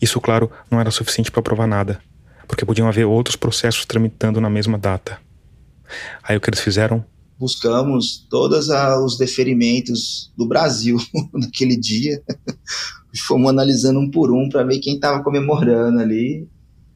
[0.00, 2.00] Isso, claro, não era suficiente para provar nada,
[2.48, 5.20] porque podiam haver outros processos tramitando na mesma data.
[6.22, 7.04] Aí o que eles fizeram?
[7.38, 10.96] Buscamos todos os deferimentos do Brasil
[11.34, 12.22] naquele dia.
[13.26, 16.48] Fomos analisando um por um para ver quem estava comemorando ali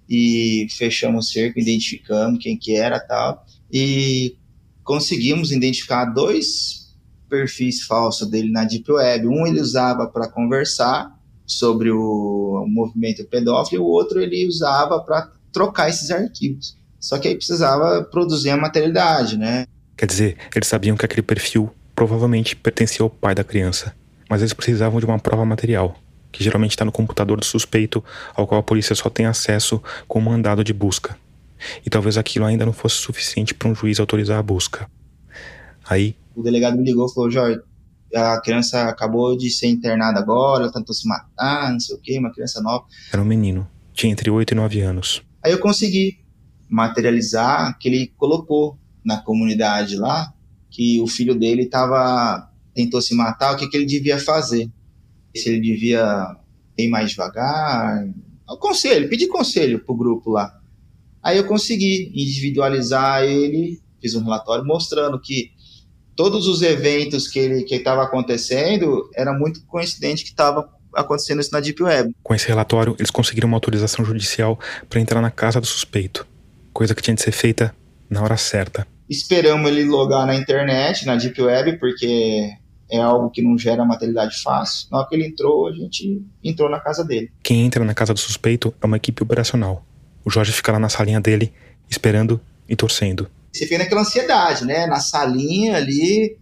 [0.09, 4.37] e fechamos o cerco, identificamos quem que era tal e
[4.83, 6.80] conseguimos identificar dois
[7.31, 9.29] perfis falsos dele na Deep Web.
[9.29, 11.17] Um ele usava para conversar
[11.47, 16.77] sobre o, movimento pedófilo e o outro ele usava para trocar esses arquivos.
[16.99, 19.65] Só que aí precisava produzir a materialidade, né?
[19.97, 23.95] Quer dizer, eles sabiam que aquele perfil provavelmente pertencia ao pai da criança,
[24.29, 25.97] mas eles precisavam de uma prova material,
[26.31, 28.05] que geralmente está no computador do suspeito,
[28.35, 31.17] ao qual a polícia só tem acesso com um mandado de busca.
[31.85, 34.89] E talvez aquilo ainda não fosse suficiente para um juiz autorizar a busca.
[35.89, 36.15] Aí.
[36.35, 37.61] O delegado me ligou e falou: Jorge,
[38.15, 42.19] a criança acabou de ser internada agora, ela tentou se matar, não sei o quê,
[42.19, 42.85] uma criança nova.
[43.13, 45.23] Era um menino, tinha entre 8 e 9 anos.
[45.43, 46.19] Aí eu consegui
[46.69, 50.33] materializar que ele colocou na comunidade lá
[50.71, 54.71] que o filho dele tava tentou se matar, o que, que ele devia fazer?
[55.35, 56.37] Se ele devia
[56.79, 58.09] ir mais devagar,
[58.49, 60.59] o conselho, pedir conselho pro grupo lá.
[61.23, 65.51] Aí eu consegui individualizar ele, fiz um relatório mostrando que
[66.21, 71.49] todos os eventos que ele que estava acontecendo era muito coincidente que estava acontecendo isso
[71.51, 72.15] na Deep Web.
[72.23, 76.27] Com esse relatório, eles conseguiram uma autorização judicial para entrar na casa do suspeito,
[76.75, 77.75] coisa que tinha de ser feita
[78.11, 78.87] na hora certa.
[79.09, 82.51] Esperamos ele logar na internet, na Deep Web, porque
[82.91, 84.89] é algo que não gera materialidade fácil.
[84.93, 87.33] Na hora que ele entrou, a gente entrou na casa dele.
[87.43, 89.87] Quem entra na casa do suspeito é uma equipe operacional.
[90.23, 91.51] O Jorge fica lá na salinha dele,
[91.89, 93.27] esperando e torcendo.
[93.53, 94.87] Você fica naquela ansiedade, né?
[94.87, 96.37] Na salinha ali,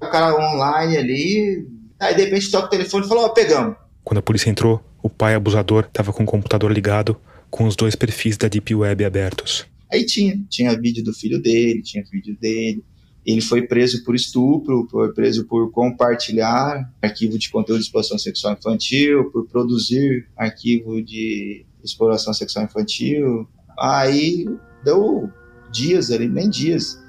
[0.00, 1.68] o cara online ali.
[1.98, 3.76] Aí de repente toca o telefone e fala: Ó, oh, pegamos.
[4.02, 7.16] Quando a polícia entrou, o pai abusador estava com o computador ligado,
[7.50, 9.66] com os dois perfis da Deep Web abertos.
[9.90, 12.82] Aí tinha, tinha vídeo do filho dele, tinha vídeo dele.
[13.24, 18.52] Ele foi preso por estupro, foi preso por compartilhar arquivo de conteúdo de exploração sexual
[18.52, 23.48] infantil, por produzir arquivo de exploração sexual infantil.
[23.78, 24.46] Aí
[24.84, 25.30] deu
[25.74, 27.02] dias ali, nem dias.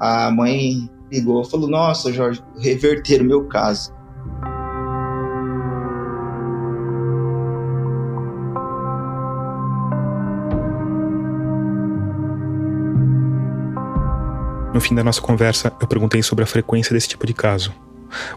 [0.00, 3.96] A mãe ligou e falou: Nossa, Jorge, reverter o meu caso.
[14.74, 17.74] No fim da nossa conversa, eu perguntei sobre a frequência desse tipo de caso.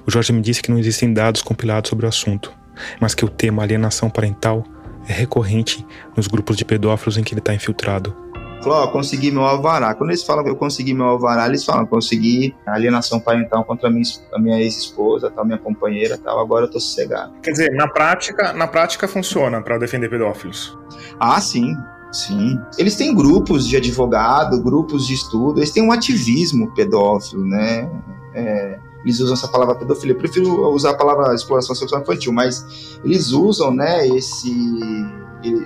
[0.06, 2.52] O Jorge me disse que não existem dados compilados sobre o assunto,
[3.00, 4.64] mas que o tema alienação parental
[5.08, 8.31] é recorrente nos grupos de pedófilos em que ele está infiltrado.
[8.62, 9.94] Falou, ó, consegui meu alvará.
[9.96, 13.92] Quando eles falam que eu consegui meu alvará, eles falam, consegui alienação parental contra a
[13.92, 14.04] minha,
[14.34, 17.34] a minha ex-esposa, tal, minha companheira, tal, agora eu tô sossegado.
[17.42, 20.78] Quer dizer, na prática, na prática funciona para defender pedófilos?
[21.20, 21.76] Ah, sim.
[22.12, 22.60] Sim.
[22.78, 27.90] Eles têm grupos de advogado, grupos de estudo, eles têm um ativismo pedófilo, né?
[28.34, 30.14] É, eles usam essa palavra pedofilia.
[30.14, 34.54] Eu prefiro usar a palavra exploração sexual infantil, mas eles usam, né, esse,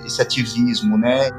[0.06, 1.30] esse ativismo, né?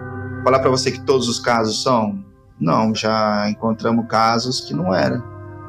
[0.47, 2.25] Falar para você que todos os casos são?
[2.61, 5.21] Não, já encontramos casos que não era.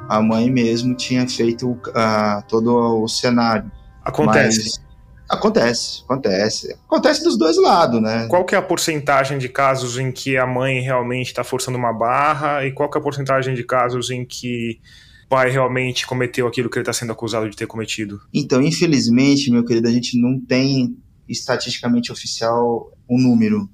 [0.07, 3.71] A mãe mesmo tinha feito uh, todo o cenário.
[4.03, 4.79] Acontece.
[5.27, 6.77] Acontece, acontece.
[6.85, 8.27] Acontece dos dois lados, né?
[8.27, 11.91] Qual que é a porcentagem de casos em que a mãe realmente está forçando uma
[11.91, 14.79] barra e qual que é a porcentagem de casos em que
[15.25, 18.21] o pai realmente cometeu aquilo que ele está sendo acusado de ter cometido?
[18.31, 20.95] Então, infelizmente, meu querido, a gente não tem
[21.27, 23.67] estatisticamente oficial um número,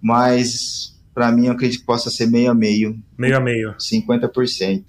[0.00, 2.98] mas para mim eu acredito que possa ser meio a meio.
[3.18, 3.74] Meio a meio.
[3.74, 4.84] 50%.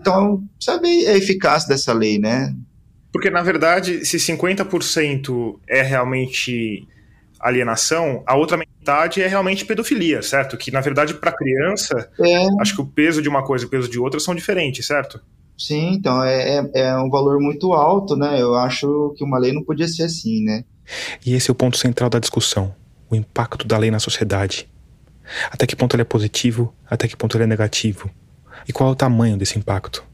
[0.00, 2.54] Então, sabe a eficácia dessa lei, né?
[3.12, 6.86] Porque, na verdade, se 50% é realmente
[7.40, 10.56] alienação, a outra metade é realmente pedofilia, certo?
[10.56, 12.46] Que, na verdade, para criança, é.
[12.60, 15.20] acho que o peso de uma coisa e o peso de outra são diferentes, certo?
[15.56, 18.40] Sim, então é, é, é um valor muito alto, né?
[18.40, 20.64] Eu acho que uma lei não podia ser assim, né?
[21.24, 22.74] E esse é o ponto central da discussão:
[23.10, 24.68] o impacto da lei na sociedade.
[25.50, 28.10] Até que ponto ele é positivo, até que ponto ele é negativo?
[28.66, 30.04] E qual é o tamanho desse impacto?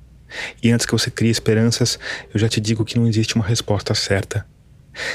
[0.63, 1.99] E antes que você crie esperanças,
[2.33, 4.47] eu já te digo que não existe uma resposta certa.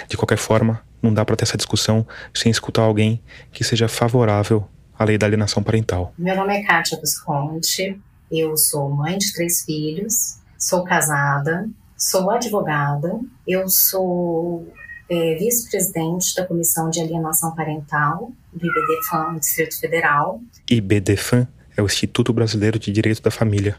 [0.08, 3.22] De qualquer forma, não dá para ter essa discussão sem escutar alguém
[3.52, 4.68] que seja favorável
[4.98, 6.14] à lei da alienação parental.
[6.18, 8.00] Meu nome é Kátia Visconti,
[8.32, 14.72] eu sou mãe de três filhos, sou casada, sou advogada, eu sou
[15.10, 20.42] é, vice-presidente da Comissão de Alienação Parental do IBDFAM, Distrito Federal.
[20.70, 23.78] IBDFAM é o Instituto Brasileiro de Direito da Família,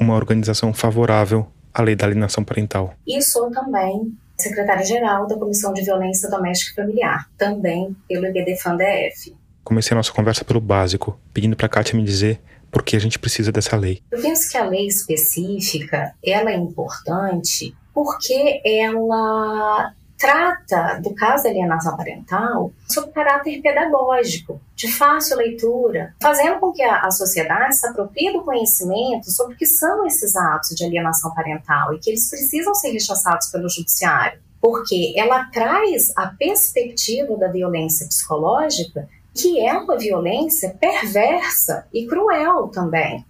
[0.00, 2.94] uma organização favorável à lei da alienação parental.
[3.06, 9.34] E sou também secretária-geral da Comissão de Violência Doméstica e Familiar, também pelo IBDFAN-DF.
[9.64, 12.40] Comecei a nossa conversa pelo básico, pedindo para a Kátia me dizer
[12.70, 14.00] por que a gente precisa dessa lei.
[14.10, 21.50] Eu penso que a lei específica, ela é importante porque ela trata do caso da
[21.50, 27.86] alienação parental sob caráter pedagógico, de fácil leitura, fazendo com que a, a, sociedade se
[27.86, 32.28] aproprie do conhecimento sobre o que são esses atos de alienação parental e que eles
[32.28, 39.72] precisam ser rechaçados pelo judiciário, porque ela traz a perspectiva da violência psicológica, que é
[39.72, 43.24] uma violência perversa e cruel também.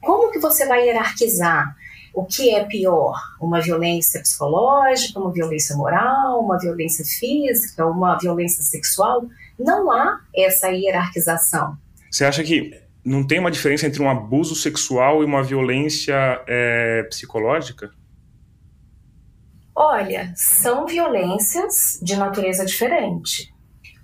[0.00, 1.76] Como que você vai hierarquizar
[2.14, 3.14] o que é pior?
[3.40, 9.24] Uma violência psicológica, uma violência moral, uma violência física, uma violência sexual?
[9.58, 11.76] Não há essa hierarquização.
[12.10, 16.14] Você acha que não tem uma diferença entre um abuso sexual e uma violência
[16.46, 17.90] é, psicológica?
[19.74, 23.52] Olha, são violências de natureza diferente.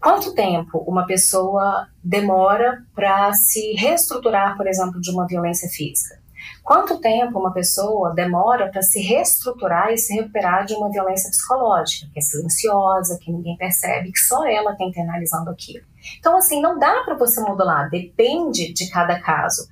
[0.01, 6.18] Quanto tempo uma pessoa demora para se reestruturar, por exemplo, de uma violência física?
[6.63, 12.11] Quanto tempo uma pessoa demora para se reestruturar e se recuperar de uma violência psicológica,
[12.13, 15.85] que é silenciosa, que ninguém percebe, que só ela está internalizando aquilo?
[16.19, 19.69] Então, assim, não dá para você modular, depende de cada caso.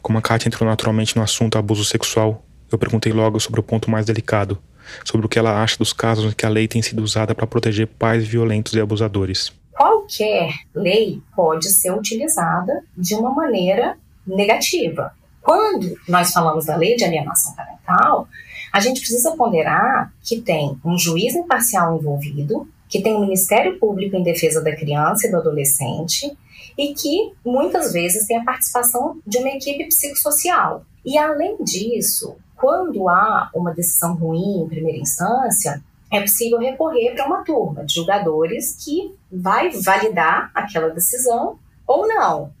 [0.00, 3.90] Como a Kátia entrou naturalmente no assunto abuso sexual, eu perguntei logo sobre o ponto
[3.90, 4.58] mais delicado,
[5.04, 7.46] sobre o que ela acha dos casos em que a lei tem sido usada para
[7.46, 9.52] proteger pais violentos e abusadores.
[9.72, 13.96] Qualquer lei pode ser utilizada de uma maneira
[14.26, 15.12] negativa.
[15.40, 18.28] Quando nós falamos da lei de alienação parental,
[18.72, 24.16] a gente precisa ponderar que tem um juiz imparcial envolvido, que tem um Ministério Público
[24.16, 26.36] em defesa da criança e do adolescente
[26.78, 30.84] e que muitas vezes tem a participação de uma equipe psicossocial.
[31.04, 37.26] E além disso, quando há uma decisão ruim em primeira instância, é possível recorrer para
[37.26, 42.52] uma turma de julgadores que vai validar aquela decisão ou não.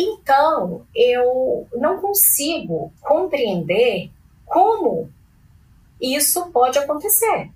[0.00, 4.10] Então, eu não consigo compreender
[4.46, 5.10] como
[6.00, 7.50] isso pode acontecer.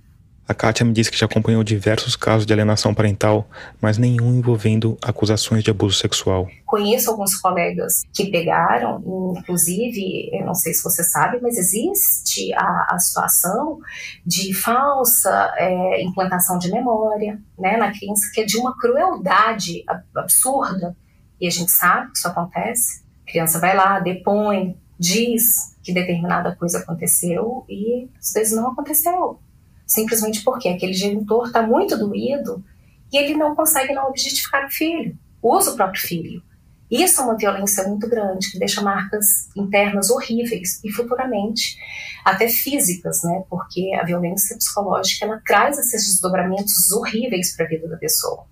[0.47, 3.49] A Kátia me disse que já acompanhou diversos casos de alienação parental,
[3.81, 6.47] mas nenhum envolvendo acusações de abuso sexual.
[6.67, 9.03] Conheço alguns colegas que pegaram,
[9.39, 13.79] inclusive, eu não sei se você sabe, mas existe a, a situação
[14.27, 19.83] de falsa é, implantação de memória né, na criança, que é de uma crueldade
[20.15, 20.95] absurda
[21.41, 23.03] e a gente sabe que isso acontece.
[23.27, 29.39] A criança vai lá, depõe, diz que determinada coisa aconteceu e às vezes não aconteceu.
[29.87, 32.65] Simplesmente porque aquele genitor está muito doído
[33.13, 36.43] e ele não consegue não objetificar o filho, usa o próprio filho.
[36.91, 41.79] Isso é uma violência muito grande, que deixa marcas internas horríveis e futuramente
[42.25, 43.43] até físicas, né?
[43.49, 48.47] Porque a violência psicológica ela traz esses desdobramentos horríveis para a vida da pessoa.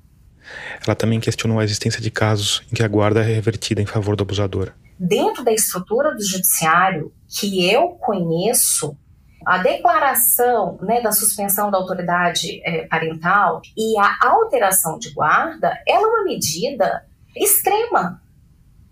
[0.87, 4.17] Ela também questionou a existência de casos em que a guarda é revertida em favor
[4.17, 4.73] do abusador.
[4.99, 8.97] Dentro da estrutura do judiciário que eu conheço,
[9.45, 16.03] a declaração né, da suspensão da autoridade é, parental e a alteração de guarda ela
[16.03, 18.23] é uma medida extrema.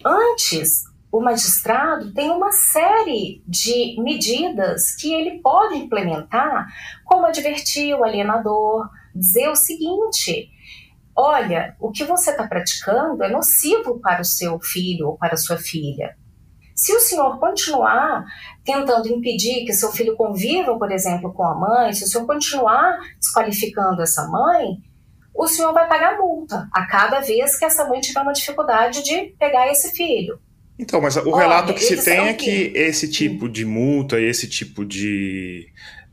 [0.04, 6.66] Antes, o magistrado tem uma série de medidas que ele pode implementar,
[7.04, 10.50] como advertir o alienador, dizer o seguinte:
[11.20, 15.36] olha, o que você está praticando é nocivo para o seu filho ou para a
[15.36, 16.16] sua filha.
[16.74, 18.24] Se o senhor continuar
[18.64, 22.98] tentando impedir que seu filho conviva, por exemplo, com a mãe, se o senhor continuar
[23.18, 24.78] desqualificando essa mãe,
[25.34, 29.34] o senhor vai pagar multa a cada vez que essa mãe tiver uma dificuldade de
[29.38, 30.40] pegar esse filho.
[30.78, 34.48] Então, mas o relato Olha, que se tem é que esse tipo de multa, esse
[34.48, 35.66] tipo de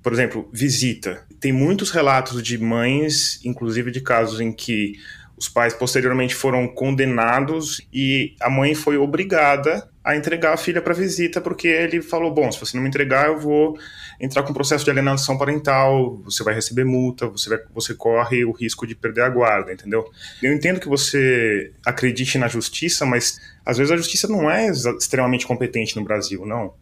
[0.07, 1.25] por exemplo, visita.
[1.37, 4.93] Tem muitos relatos de mães, inclusive de casos em que
[5.35, 10.93] os pais posteriormente foram condenados e a mãe foi obrigada a entregar a filha para
[10.93, 13.77] visita, porque ele falou: bom, se você não me entregar, eu vou
[14.17, 18.53] entrar com processo de alienação parental, você vai receber multa, você, vai, você corre o
[18.53, 20.09] risco de perder a guarda, entendeu?
[20.41, 25.45] Eu entendo que você acredite na justiça, mas às vezes a justiça não é extremamente
[25.45, 26.73] competente no Brasil, não.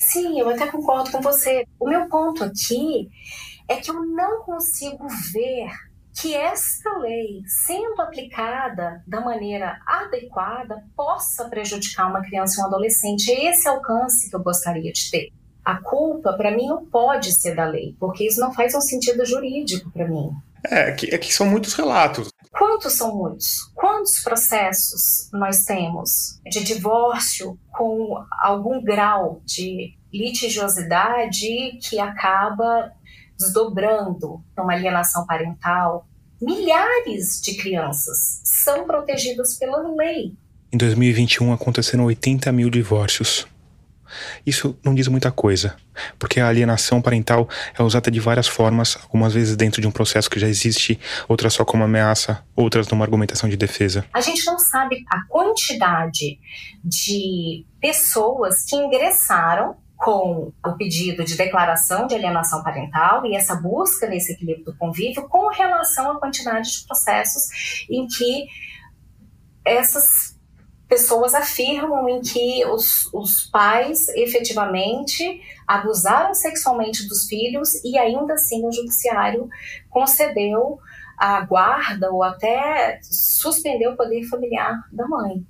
[0.00, 1.66] Sim, eu até concordo com você.
[1.78, 3.10] O meu ponto aqui
[3.68, 5.70] é que eu não consigo ver
[6.18, 13.30] que esta lei, sendo aplicada da maneira adequada, possa prejudicar uma criança e um adolescente.
[13.30, 15.32] É esse alcance que eu gostaria de ter.
[15.62, 19.24] A culpa, para mim, não pode ser da lei, porque isso não faz um sentido
[19.26, 20.30] jurídico para mim.
[20.64, 22.28] É que, é que são muitos relatos.
[22.52, 23.70] Quantos são muitos?
[23.74, 32.92] Quantos processos nós temos de divórcio com algum grau de litigiosidade que acaba
[33.38, 36.06] desdobrando uma alienação parental.
[36.40, 40.34] Milhares de crianças são protegidas pela lei.
[40.72, 43.46] Em 2021 aconteceram 80 mil divórcios.
[44.44, 45.76] Isso não diz muita coisa,
[46.18, 47.48] porque a alienação parental
[47.78, 50.98] é usada de várias formas, algumas vezes dentro de um processo que já existe,
[51.28, 54.04] outras só como ameaça, outras numa argumentação de defesa.
[54.12, 56.38] A gente não sabe a quantidade
[56.84, 64.08] de pessoas que ingressaram com o pedido de declaração de alienação parental e essa busca
[64.08, 68.46] nesse equilíbrio do convívio com relação à quantidade de processos em que
[69.62, 70.39] essas
[70.90, 78.66] pessoas afirmam em que os, os pais efetivamente abusaram sexualmente dos filhos e ainda assim
[78.66, 79.48] o judiciário
[79.88, 80.80] concedeu
[81.16, 85.46] a guarda ou até suspendeu o poder familiar da mãe.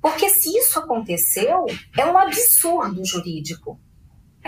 [0.00, 1.66] Porque se isso aconteceu,
[1.98, 3.78] é um absurdo jurídico.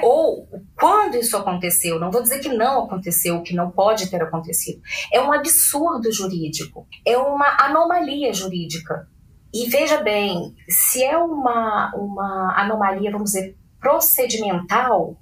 [0.02, 4.80] Ou quando isso aconteceu, não vou dizer que não aconteceu, que não pode ter acontecido,
[5.12, 9.06] é um absurdo jurídico, é uma anomalia jurídica.
[9.52, 15.20] E veja bem, se é uma, uma anomalia, vamos dizer, procedimental,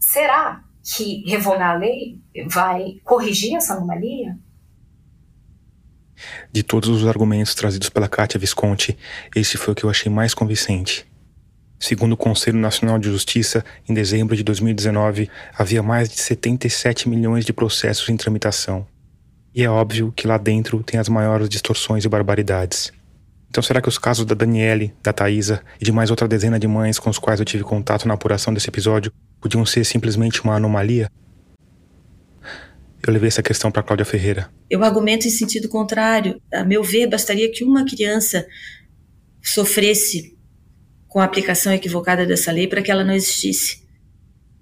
[0.00, 4.38] será que revogar a lei vai corrigir essa anomalia?
[6.50, 8.96] De todos os argumentos trazidos pela Kátia Visconti,
[9.36, 11.06] esse foi o que eu achei mais convincente.
[11.78, 17.44] Segundo o Conselho Nacional de Justiça, em dezembro de 2019, havia mais de 77 milhões
[17.44, 18.86] de processos em tramitação.
[19.54, 22.92] E é óbvio que lá dentro tem as maiores distorções e barbaridades.
[23.50, 26.68] Então será que os casos da Daniele, da Thaisa e de mais outra dezena de
[26.68, 30.54] mães com os quais eu tive contato na apuração desse episódio podiam ser simplesmente uma
[30.54, 31.10] anomalia?
[33.06, 34.50] Eu levei essa questão para Cláudia Ferreira.
[34.68, 36.42] Eu argumento em sentido contrário.
[36.52, 38.46] A meu ver, bastaria que uma criança
[39.40, 40.36] sofresse
[41.06, 43.86] com a aplicação equivocada dessa lei para que ela não existisse.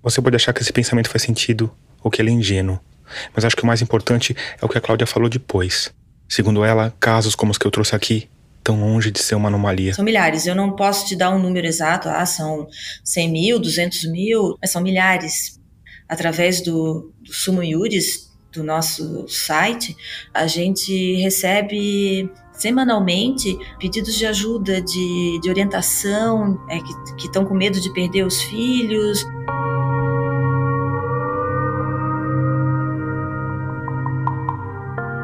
[0.03, 2.79] Você pode achar que esse pensamento faz sentido ou que ele é ingênuo,
[3.35, 5.93] mas acho que o mais importante é o que a Cláudia falou depois.
[6.29, 8.29] Segundo ela, casos como os que eu trouxe aqui
[8.67, 9.95] estão longe de ser uma anomalia.
[9.95, 10.47] São milhares.
[10.47, 12.67] Eu não posso te dar um número exato, ah, são
[13.05, 15.61] 100 mil, 200 mil, mas são milhares.
[16.09, 19.97] Através do, do Sumo Iuris, do nosso site,
[20.35, 26.79] a gente recebe semanalmente pedidos de ajuda, de, de orientação, é,
[27.17, 29.25] que estão com medo de perder os filhos.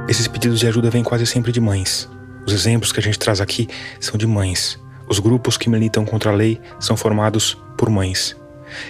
[0.09, 2.09] Esses pedidos de ajuda vêm quase sempre de mães.
[2.47, 3.69] Os exemplos que a gente traz aqui
[4.01, 4.79] são de mães.
[5.09, 8.37] Os grupos que militam contra a lei são formados por mães.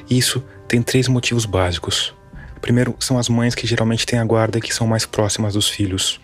[0.09, 2.15] Isso tem três motivos básicos.
[2.61, 5.69] Primeiro, são as mães que geralmente têm a guarda e que são mais próximas dos
[5.69, 6.21] filhos.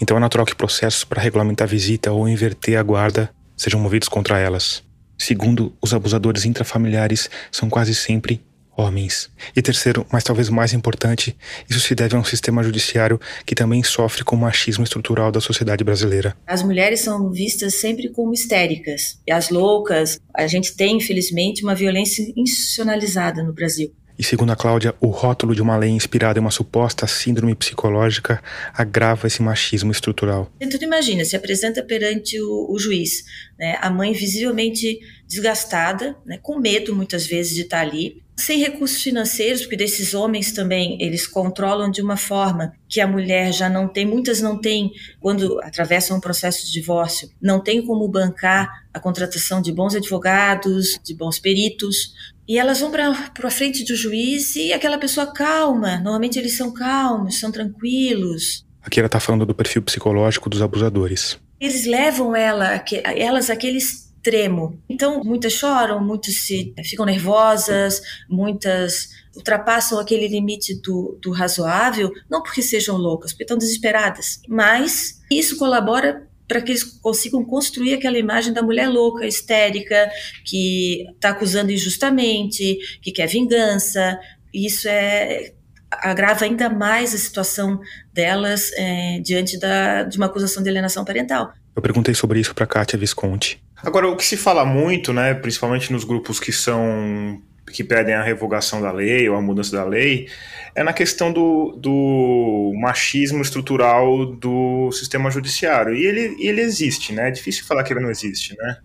[0.00, 4.08] Então é natural que processos para regulamentar a visita ou inverter a guarda sejam movidos
[4.08, 4.82] contra elas.
[5.18, 8.42] Segundo, os abusadores intrafamiliares são quase sempre
[8.76, 9.30] homens.
[9.54, 11.36] E terceiro, mas talvez mais importante,
[11.68, 15.40] isso se deve a um sistema judiciário que também sofre com o machismo estrutural da
[15.40, 16.36] sociedade brasileira.
[16.46, 20.18] As mulheres são vistas sempre como histéricas e as loucas.
[20.34, 23.92] A gente tem, infelizmente, uma violência institucionalizada no Brasil.
[24.18, 28.42] E segundo a Cláudia, o rótulo de uma lei inspirada em uma suposta síndrome psicológica
[28.72, 30.50] agrava esse machismo estrutural.
[30.60, 33.24] Então, tu imagina, se apresenta perante o, o juiz,
[33.58, 39.02] né, a mãe visivelmente desgastada, né, com medo muitas vezes de estar ali, sem recursos
[39.02, 43.86] financeiros, porque desses homens também eles controlam de uma forma que a mulher já não
[43.86, 49.00] tem, muitas não têm, quando atravessam um processo de divórcio, não tem como bancar a
[49.00, 52.14] contratação de bons advogados, de bons peritos,
[52.48, 55.96] e elas vão para a frente do juiz e aquela pessoa calma.
[55.98, 58.64] Normalmente eles são calmos, são tranquilos.
[58.82, 61.38] Aqui ela está falando do perfil psicológico dos abusadores.
[61.60, 62.84] Eles levam ela,
[63.16, 63.78] elas àquele
[64.22, 64.80] extremo.
[64.88, 72.42] Então, muitas choram, muitas se ficam nervosas, muitas ultrapassam aquele limite do, do razoável, não
[72.42, 74.40] porque sejam loucas, porque estão desesperadas.
[74.48, 80.10] Mas isso colabora para que eles consigam construir aquela imagem da mulher louca, histérica,
[80.44, 84.18] que está acusando injustamente, que quer vingança.
[84.52, 85.54] Isso é
[85.90, 87.78] agrava ainda mais a situação
[88.14, 91.52] delas é, diante da, de uma acusação de alienação parental.
[91.76, 93.62] Eu perguntei sobre isso para Kátia Visconti.
[93.82, 98.22] Agora, o que se fala muito, né, principalmente nos grupos que são que pedem a
[98.22, 100.28] revogação da lei ou a mudança da lei,
[100.74, 105.94] é na questão do, do machismo estrutural do sistema judiciário.
[105.94, 107.28] E ele, ele existe, né?
[107.28, 108.78] É difícil falar que ele não existe, né?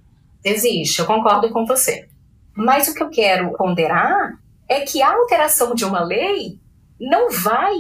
[0.44, 2.08] Existe, eu concordo com você.
[2.56, 6.58] Mas o que eu quero ponderar é que a alteração de uma lei
[7.00, 7.74] não vai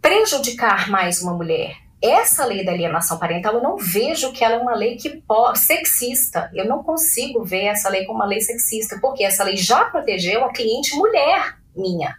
[0.00, 1.76] prejudicar mais uma mulher.
[2.02, 5.22] Essa lei da alienação parental, eu não vejo que ela é uma lei que
[5.54, 6.50] sexista.
[6.54, 10.44] Eu não consigo ver essa lei como uma lei sexista, porque essa lei já protegeu
[10.44, 12.14] a cliente mulher minha.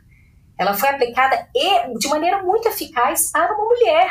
[0.58, 1.48] Ela foi aplicada
[2.00, 4.10] de maneira muito eficaz para uma mulher.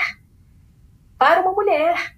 [1.18, 2.14] Para uma mulher.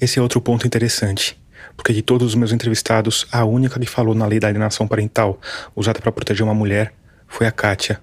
[0.00, 1.38] Esse é outro ponto interessante,
[1.76, 5.38] porque de todos os meus entrevistados, a única que falou na lei da alienação parental
[5.76, 6.94] usada para proteger uma mulher
[7.28, 8.00] foi a Kátia.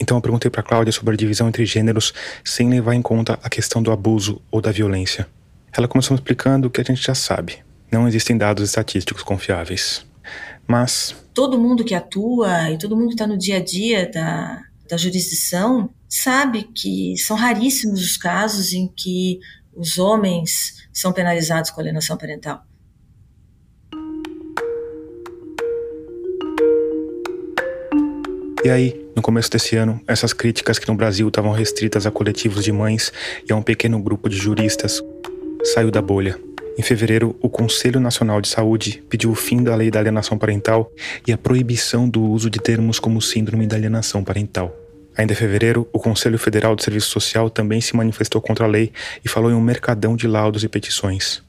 [0.00, 3.50] Então eu perguntei para Cláudia sobre a divisão entre gêneros sem levar em conta a
[3.50, 5.28] questão do abuso ou da violência.
[5.72, 7.58] Ela começou me explicando o que a gente já sabe.
[7.92, 10.04] Não existem dados estatísticos confiáveis.
[10.66, 11.14] Mas.
[11.34, 14.96] Todo mundo que atua e todo mundo que está no dia a dia da, da
[14.96, 19.38] jurisdição sabe que são raríssimos os casos em que
[19.74, 22.64] os homens são penalizados com alienação parental.
[28.62, 32.62] E aí, no começo desse ano, essas críticas que no Brasil estavam restritas a coletivos
[32.62, 33.10] de mães
[33.48, 35.02] e a um pequeno grupo de juristas
[35.64, 36.38] saiu da bolha.
[36.78, 40.92] Em fevereiro, o Conselho Nacional de Saúde pediu o fim da lei da alienação parental
[41.26, 44.76] e a proibição do uso de termos como síndrome da alienação parental.
[45.16, 48.92] Ainda em fevereiro, o Conselho Federal de Serviço Social também se manifestou contra a lei
[49.24, 51.42] e falou em um mercadão de laudos e petições.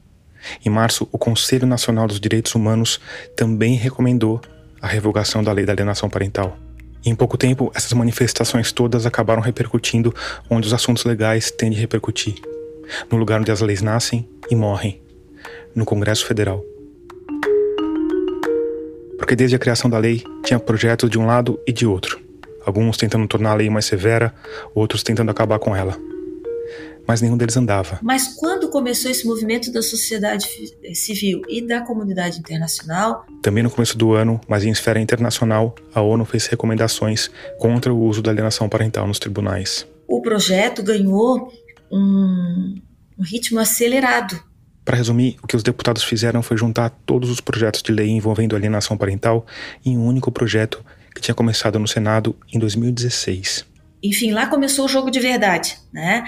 [0.64, 2.98] Em março, o Conselho Nacional dos Direitos Humanos
[3.36, 4.40] também recomendou
[4.80, 6.58] a revogação da lei da alienação parental.
[7.04, 10.14] E em pouco tempo, essas manifestações todas acabaram repercutindo
[10.48, 12.34] onde os assuntos legais tendem a repercutir
[13.10, 15.00] no lugar onde as leis nascem e morrem
[15.74, 16.62] no Congresso Federal.
[19.18, 22.20] Porque desde a criação da lei, tinha projetos de um lado e de outro.
[22.64, 24.34] Alguns tentando tornar a lei mais severa,
[24.74, 25.96] outros tentando acabar com ela
[27.06, 27.98] mas nenhum deles andava.
[28.02, 30.46] Mas quando começou esse movimento da sociedade
[30.94, 33.26] civil e da comunidade internacional?
[33.42, 38.00] Também no começo do ano, mas em esfera internacional, a ONU fez recomendações contra o
[38.00, 39.86] uso da alienação parental nos tribunais.
[40.06, 41.52] O projeto ganhou
[41.90, 42.74] um,
[43.18, 44.40] um ritmo acelerado.
[44.84, 48.56] Para resumir, o que os deputados fizeram foi juntar todos os projetos de lei envolvendo
[48.56, 49.46] alienação parental
[49.84, 50.84] em um único projeto
[51.14, 53.72] que tinha começado no Senado em 2016
[54.02, 56.24] enfim, lá começou o jogo de verdade, né?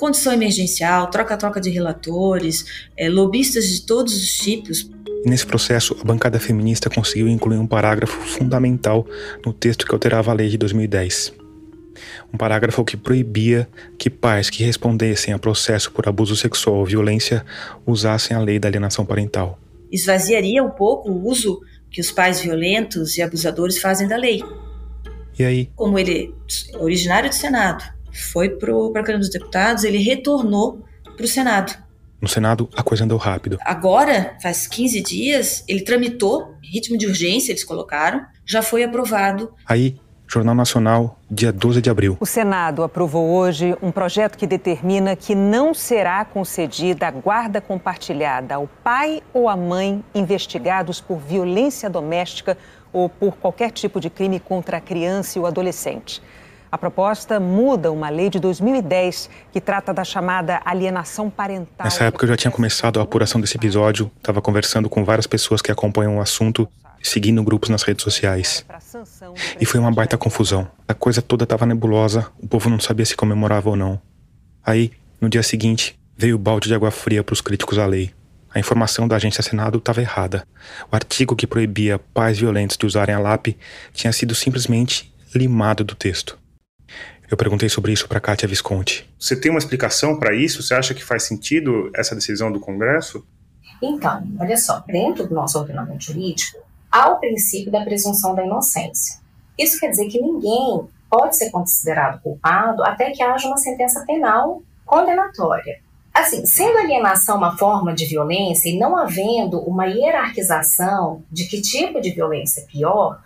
[0.00, 4.90] Condição emergencial, troca-troca de relatores, é, lobistas de todos os tipos.
[5.26, 9.06] Nesse processo, a bancada feminista conseguiu incluir um parágrafo fundamental
[9.44, 11.34] no texto que alterava a lei de 2010.
[12.32, 17.44] Um parágrafo que proibia que pais que respondessem a processo por abuso sexual ou violência
[17.86, 19.58] usassem a lei da alienação parental.
[19.92, 24.42] Esvaziaria um pouco o uso que os pais violentos e abusadores fazem da lei.
[25.38, 25.70] E aí?
[25.76, 26.34] Como ele
[26.72, 30.84] é originário do Senado, foi para a Câmara dos Deputados, ele retornou
[31.16, 31.72] para o Senado.
[32.20, 33.58] No Senado, a coisa andou rápido.
[33.62, 39.54] Agora, faz 15 dias, ele tramitou, ritmo de urgência eles colocaram, já foi aprovado.
[39.66, 39.96] Aí,
[40.32, 42.16] Jornal Nacional, dia 12 de abril.
[42.20, 48.54] O Senado aprovou hoje um projeto que determina que não será concedida a guarda compartilhada
[48.54, 52.56] ao pai ou à mãe investigados por violência doméstica
[52.92, 56.22] ou por qualquer tipo de crime contra a criança e o adolescente.
[56.72, 61.84] A proposta muda uma lei de 2010 que trata da chamada alienação parental.
[61.84, 65.60] Nessa época eu já tinha começado a apuração desse episódio, estava conversando com várias pessoas
[65.60, 66.68] que acompanham o assunto,
[67.02, 68.64] seguindo grupos nas redes sociais.
[69.60, 70.68] E foi uma baita confusão.
[70.86, 74.00] A coisa toda estava nebulosa, o povo não sabia se comemorava ou não.
[74.64, 78.12] Aí, no dia seguinte, veio o balde de água fria para os críticos à lei.
[78.54, 80.46] A informação da agência Senado estava errada.
[80.90, 83.56] O artigo que proibia pais violentos de usarem a LAP
[83.92, 86.38] tinha sido simplesmente limado do texto.
[87.30, 89.08] Eu perguntei sobre isso para Kátia Visconti.
[89.16, 90.64] Você tem uma explicação para isso?
[90.64, 93.24] Você acha que faz sentido essa decisão do Congresso?
[93.80, 96.58] Então, olha só, dentro do nosso ordenamento jurídico,
[96.90, 99.20] há o princípio da presunção da inocência.
[99.56, 104.60] Isso quer dizer que ninguém pode ser considerado culpado até que haja uma sentença penal
[104.84, 105.78] condenatória.
[106.12, 112.00] Assim, sendo alienação uma forma de violência e não havendo uma hierarquização de que tipo
[112.00, 113.22] de violência é pior,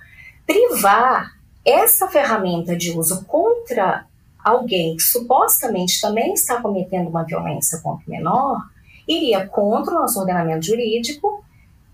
[0.46, 1.33] privar
[1.64, 4.06] essa ferramenta de uso contra
[4.44, 8.60] alguém que supostamente também está cometendo uma violência contra o menor
[9.08, 11.44] iria contra o nosso ordenamento jurídico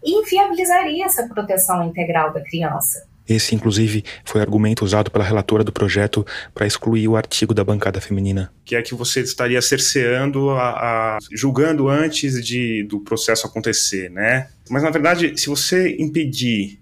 [0.03, 3.07] e inviabilizaria essa proteção integral da criança.
[3.29, 7.63] Esse, inclusive, foi o argumento usado pela relatora do projeto para excluir o artigo da
[7.63, 8.53] bancada feminina.
[8.65, 14.49] Que é que você estaria cerceando, a, a, julgando antes de, do processo acontecer, né?
[14.69, 16.80] Mas, na verdade, se você impedir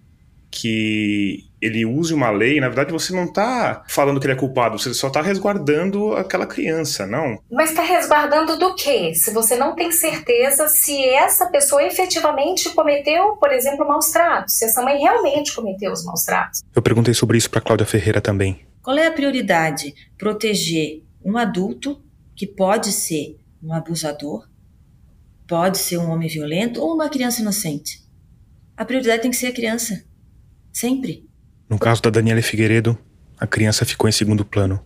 [0.60, 4.78] que ele use uma lei, na verdade você não está falando que ele é culpado,
[4.78, 7.38] você só está resguardando aquela criança, não?
[7.50, 9.12] Mas está resguardando do quê?
[9.14, 14.64] Se você não tem certeza se essa pessoa efetivamente cometeu, por exemplo, maus tratos, se
[14.64, 16.62] essa mãe realmente cometeu os maus tratos.
[16.74, 18.66] Eu perguntei sobre isso para Cláudia Ferreira também.
[18.82, 19.94] Qual é a prioridade?
[20.16, 22.00] Proteger um adulto
[22.34, 24.48] que pode ser um abusador,
[25.46, 28.06] pode ser um homem violento ou uma criança inocente.
[28.76, 30.04] A prioridade tem que ser a criança.
[30.78, 31.28] Sempre.
[31.68, 32.96] No caso da Daniela Figueiredo,
[33.36, 34.78] a criança ficou em segundo plano,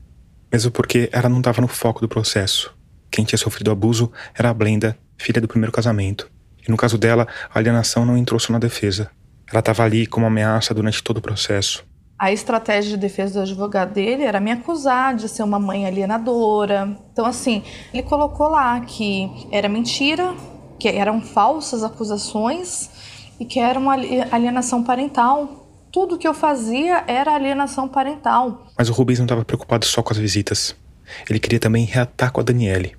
[0.51, 2.75] mesmo porque ela não estava no foco do processo.
[3.11, 6.31] Quem tinha sofrido abuso era a Blenda, filha do primeiro casamento.
[6.67, 9.11] E no caso dela, a alienação não entrou só na defesa.
[9.47, 11.85] Ela estava ali como ameaça durante todo o processo.
[12.19, 16.97] A estratégia de defesa do advogado dele era me acusar de ser uma mãe alienadora.
[17.13, 17.63] Então, assim,
[17.93, 20.35] ele colocou lá que era mentira,
[20.79, 22.89] que eram falsas acusações
[23.39, 25.62] e que era uma alienação parental
[25.93, 28.67] tudo que eu fazia era alienação parental.
[28.77, 30.75] Mas o Rubens não estava preocupado só com as visitas.
[31.29, 32.97] Ele queria também reatar com a Daniele.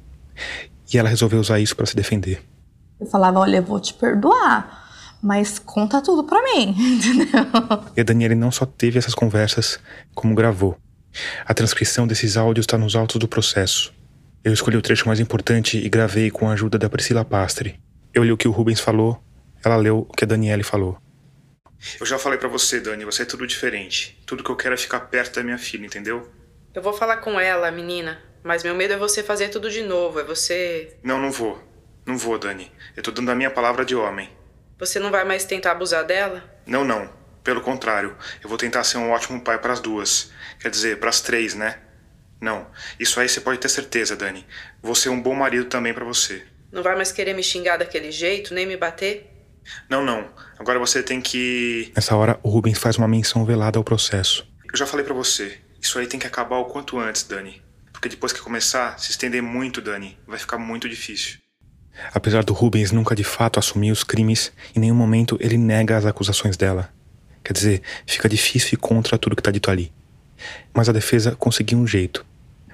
[0.94, 2.44] E ela resolveu usar isso para se defender.
[3.00, 7.44] Eu falava: Olha, eu vou te perdoar, mas conta tudo para mim, entendeu?
[7.98, 9.80] E a Daniele não só teve essas conversas,
[10.14, 10.78] como gravou.
[11.46, 13.92] A transcrição desses áudios está nos autos do processo.
[14.44, 17.80] Eu escolhi o trecho mais importante e gravei com a ajuda da Priscila Pastre.
[18.14, 19.20] Eu li o que o Rubens falou,
[19.64, 20.98] ela leu o que a Daniele falou.
[22.00, 24.22] Eu já falei para você, Dani, você é tudo diferente.
[24.26, 26.32] Tudo que eu quero é ficar perto da minha filha, entendeu?
[26.74, 28.22] Eu vou falar com ela, menina.
[28.44, 30.98] Mas meu medo é você fazer tudo de novo, é você.
[31.04, 31.62] Não, não vou.
[32.06, 32.72] Não vou, Dani.
[32.96, 34.30] Eu tô dando a minha palavra de homem.
[34.80, 36.44] Você não vai mais tentar abusar dela?
[36.66, 37.10] Não, não.
[37.44, 40.32] Pelo contrário, eu vou tentar ser um ótimo pai para as duas.
[40.60, 41.80] Quer dizer, para as três, né?
[42.42, 42.68] Não.
[43.00, 44.46] Isso aí você pode ter certeza, Dani.
[44.82, 46.44] Vou ser um bom marido também para você.
[46.72, 49.33] Não vai mais querer me xingar daquele jeito, nem me bater?
[49.90, 50.28] Não, não.
[50.60, 51.92] Agora você tem que.
[51.96, 54.48] Nessa hora, o Rubens faz uma menção velada ao processo.
[54.72, 55.58] Eu já falei para você.
[55.82, 57.62] Isso aí tem que acabar o quanto antes, Dani.
[57.92, 61.38] Porque depois que começar, se estender muito, Dani, vai ficar muito difícil.
[62.14, 66.06] Apesar do Rubens nunca de fato assumir os crimes, em nenhum momento ele nega as
[66.06, 66.90] acusações dela.
[67.44, 69.92] Quer dizer, fica difícil ir contra tudo que está dito ali.
[70.74, 72.26] Mas a defesa conseguiu um jeito.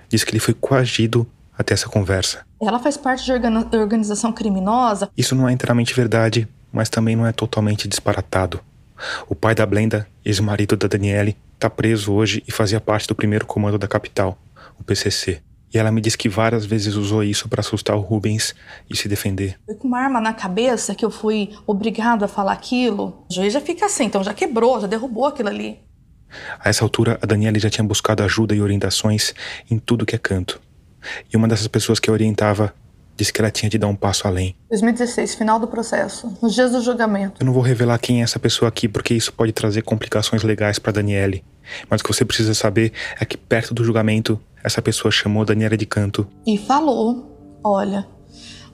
[0.07, 2.45] Diz que ele foi coagido até essa conversa.
[2.61, 3.31] Ela faz parte de
[3.77, 5.09] organização criminosa?
[5.17, 8.59] Isso não é inteiramente verdade, mas também não é totalmente disparatado.
[9.27, 13.45] O pai da Blenda, ex-marido da Daniele, está preso hoje e fazia parte do primeiro
[13.45, 14.37] comando da capital,
[14.79, 15.41] o PCC.
[15.73, 18.55] E ela me diz que várias vezes usou isso para assustar o Rubens
[18.89, 19.59] e se defender.
[19.65, 23.23] Foi com uma arma na cabeça que eu fui obrigado a falar aquilo.
[23.29, 25.79] O juiz já fica assim, então já quebrou, já derrubou aquilo ali.
[26.59, 29.33] A essa altura, a Daniele já tinha buscado ajuda e orientações
[29.69, 30.59] em tudo que é canto.
[31.31, 32.73] E uma dessas pessoas que a orientava
[33.19, 34.55] disse que ela tinha de dar um passo além.
[34.69, 37.41] 2016, final do processo, nos dias do julgamento.
[37.41, 40.79] Eu não vou revelar quem é essa pessoa aqui porque isso pode trazer complicações legais
[40.79, 41.43] para Daniele.
[41.89, 45.75] Mas o que você precisa saber é que perto do julgamento, essa pessoa chamou Daniela
[45.75, 48.07] de canto e falou: "Olha,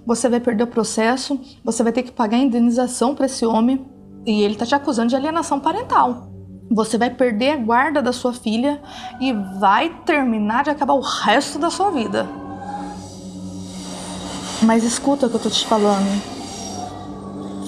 [0.05, 3.83] você vai perder o processo, você vai ter que pagar indenização para esse homem
[4.27, 6.31] e ele tá te acusando de alienação parental.
[6.69, 8.79] Você vai perder a guarda da sua filha
[9.19, 12.44] e vai terminar de acabar o resto da sua vida."
[14.61, 16.21] Mas escuta o que eu tô te falando.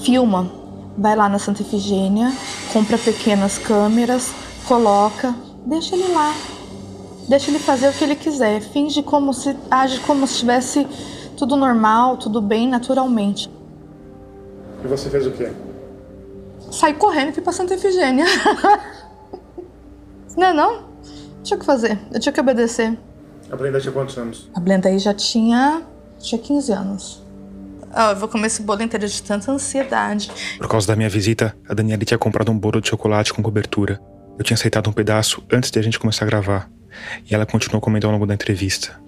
[0.03, 0.49] Filma.
[0.97, 2.33] Vai lá na Santa Efigênia,
[2.73, 4.31] compra pequenas câmeras,
[4.67, 6.33] coloca, deixa ele lá.
[7.29, 8.61] Deixa ele fazer o que ele quiser.
[8.61, 9.55] Finge como se.
[9.69, 10.87] age como se estivesse
[11.37, 13.47] tudo normal, tudo bem, naturalmente.
[14.83, 15.51] E você fez o quê?
[16.71, 18.25] Saí correndo e fui pra Santa Efigênia.
[20.35, 20.83] não, é não?
[21.43, 21.99] Tinha que fazer.
[22.11, 22.97] Eu tinha que obedecer.
[23.51, 24.49] A Blenda tinha quantos anos?
[24.53, 25.83] A Blenda aí já tinha
[26.19, 27.23] tinha 15 anos.
[27.95, 30.29] Oh, eu vou comer esse bolo inteiro de tanta ansiedade.
[30.57, 33.99] Por causa da minha visita, a Daniela tinha comprado um bolo de chocolate com cobertura.
[34.37, 36.69] Eu tinha aceitado um pedaço antes de a gente começar a gravar.
[37.29, 38.99] E ela continuou comendo ao longo da entrevista.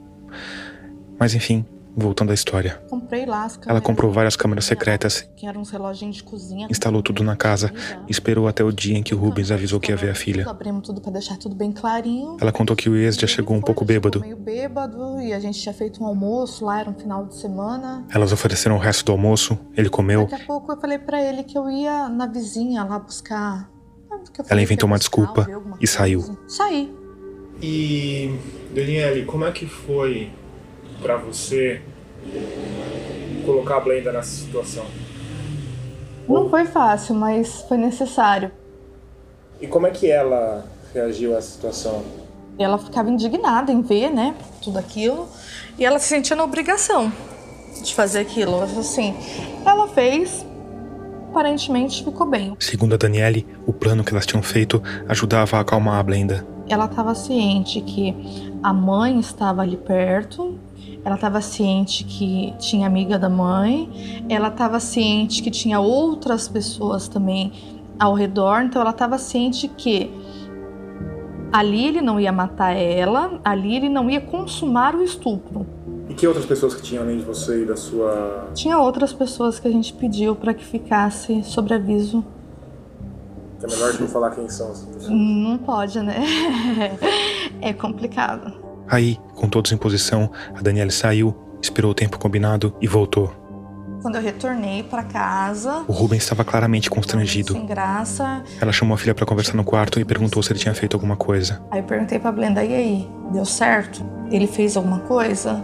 [1.19, 1.65] Mas enfim,
[1.95, 2.81] Voltando à história.
[2.89, 5.27] Comprei lá as Ela comprou várias câmeras secretas.
[5.35, 6.67] Que eram uns reloginhos de cozinha.
[6.69, 7.71] Instalou tudo na casa
[8.07, 10.49] e esperou até o dia em que o Rubens avisou que ia ver a filha.
[10.49, 12.37] Abrimos tudo para deixar tudo bem clarinho.
[12.39, 14.21] Ela contou que o ex já chegou um pouco bêbado.
[14.21, 18.05] Meio bêbado e a gente tinha feito um almoço lá, era um final de semana.
[18.13, 20.27] Elas ofereceram o resto do almoço, ele comeu.
[20.27, 23.69] Daqui a pouco eu falei para ele que eu ia na vizinha lá buscar.
[24.49, 25.47] Ela inventou uma desculpa
[25.79, 26.37] e saiu.
[26.47, 26.93] Saí.
[27.61, 28.33] E,
[28.73, 30.31] Daniele, como é que foi
[31.01, 31.81] para você
[33.45, 34.85] colocar a Blenda nessa situação?
[36.27, 38.51] Não foi fácil, mas foi necessário.
[39.59, 42.03] E como é que ela reagiu a essa situação?
[42.57, 45.27] Ela ficava indignada em ver, né, tudo aquilo,
[45.77, 47.11] e ela se sentia na obrigação
[47.83, 48.61] de fazer aquilo.
[48.61, 49.15] Assim,
[49.65, 50.45] ela fez,
[51.29, 52.55] aparentemente ficou bem.
[52.59, 56.45] Segundo a Daniele, o plano que elas tinham feito ajudava a acalmar a Blenda.
[56.67, 58.13] Ela estava ciente que
[58.61, 60.59] a mãe estava ali perto,
[61.03, 67.07] ela estava ciente que tinha amiga da mãe, ela estava ciente que tinha outras pessoas
[67.07, 67.51] também
[67.97, 70.11] ao redor, então ela estava ciente que
[71.51, 75.65] ali ele não ia matar ela, ali ele não ia consumar o estupro.
[76.07, 78.49] E que outras pessoas que tinham além de você e da sua.
[78.53, 82.25] Tinha outras pessoas que a gente pediu para que ficasse sobre aviso.
[83.61, 85.09] É melhor não falar quem são essas pessoas.
[85.09, 86.23] Não pode, né?
[87.61, 88.68] é complicado.
[88.89, 93.33] Aí, com todos em posição, a Daniela saiu, esperou o tempo combinado e voltou.
[94.01, 97.51] Quando eu retornei para casa, O Rubens estava claramente constrangido.
[97.53, 100.73] sem graça, Ela chamou a filha para conversar no quarto e perguntou se ele tinha
[100.73, 101.61] feito alguma coisa.
[101.69, 104.01] aí eu perguntei pra Blenda, e aí, deu certo?
[104.31, 105.61] Ele fez alguma coisa?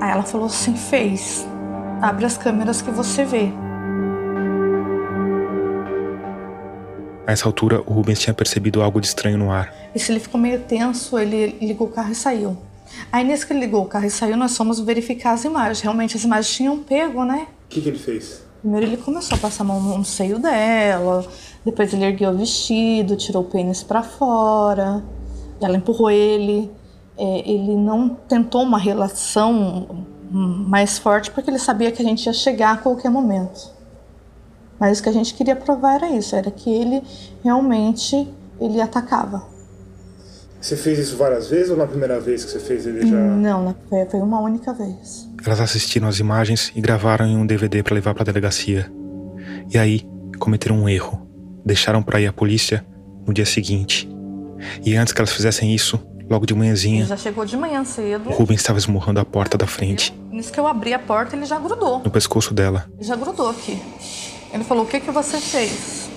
[0.00, 1.46] Aí ela falou assim, fez.
[2.00, 3.52] Abre as câmeras que você vê.
[7.30, 9.72] A essa altura, o Rubens tinha percebido algo de estranho no ar.
[9.94, 12.58] E se ele ficou meio tenso, ele ligou o carro e saiu.
[13.12, 15.80] Aí nesse que ele ligou o carro e saiu, nós fomos verificar as imagens.
[15.80, 17.46] Realmente as imagens tinham pego, né?
[17.66, 18.42] O que, que ele fez?
[18.60, 21.24] Primeiro ele começou a passar a mão no seio dela,
[21.64, 25.00] depois ele ergueu o vestido, tirou o pênis pra fora,
[25.62, 26.68] ela empurrou ele.
[27.16, 32.32] É, ele não tentou uma relação mais forte porque ele sabia que a gente ia
[32.32, 33.78] chegar a qualquer momento.
[34.80, 37.02] Mas o que a gente queria provar era isso, era que ele
[37.44, 38.26] realmente
[38.60, 39.44] ele atacava.
[40.60, 43.16] Você fez isso várias vezes ou na primeira vez que você fez ele já.
[43.16, 43.74] Não, na-
[44.10, 45.26] foi, uma única vez.
[45.44, 48.90] Elas assistiram as imagens e gravaram em um DVD para levar para a delegacia.
[49.72, 50.06] E aí,
[50.38, 51.26] cometeram um erro.
[51.64, 52.84] Deixaram para ir à polícia
[53.26, 54.06] no dia seguinte.
[54.84, 55.98] E antes que elas fizessem isso,
[56.28, 58.28] logo de Ele manhãzinha, já chegou de manhã cedo.
[58.28, 61.44] o Rubens estava esmurrando a porta da frente, Nisso que eu abri a porta, ele
[61.46, 62.00] já grudou.
[62.04, 62.84] no pescoço dela.
[62.98, 63.78] Ele já grudou aqui.
[64.52, 66.08] Ele falou: O que, que você fez?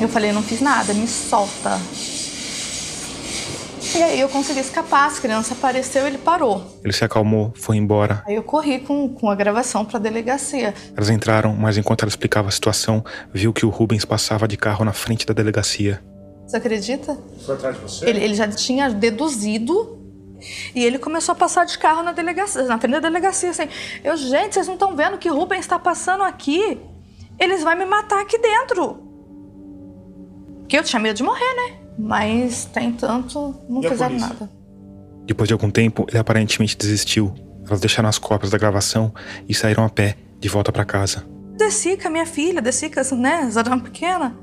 [0.00, 1.78] Eu falei: Não fiz nada, me solta.
[3.94, 6.78] E aí eu consegui escapar, as crianças apareceu ele parou.
[6.84, 8.22] Ele se acalmou, foi embora.
[8.24, 10.72] Aí eu corri com, com a gravação pra delegacia.
[10.96, 14.84] Elas entraram, mas enquanto ela explicava a situação, viu que o Rubens passava de carro
[14.84, 16.00] na frente da delegacia.
[16.46, 17.18] Você acredita?
[17.44, 18.08] Foi atrás de você?
[18.08, 19.98] Ele, ele já tinha deduzido
[20.74, 23.68] e ele começou a passar de carro na delegacia, na frente da delegacia, assim.
[24.04, 26.78] Eu, gente, vocês não estão vendo que o Rubens está passando aqui?
[27.40, 28.98] Eles vão me matar aqui dentro.
[30.60, 31.78] Porque eu tinha medo de morrer, né?
[31.98, 34.50] Mas, tem tanto, não E fizeram nada.
[35.24, 37.34] Depois de algum tempo, ele aparentemente desistiu.
[37.66, 39.12] Elas deixaram as cópias da gravação
[39.48, 41.24] e saíram a pé de volta para casa.
[41.56, 44.36] Desci com a minha filha, desci com essa, né, Zadão pequena.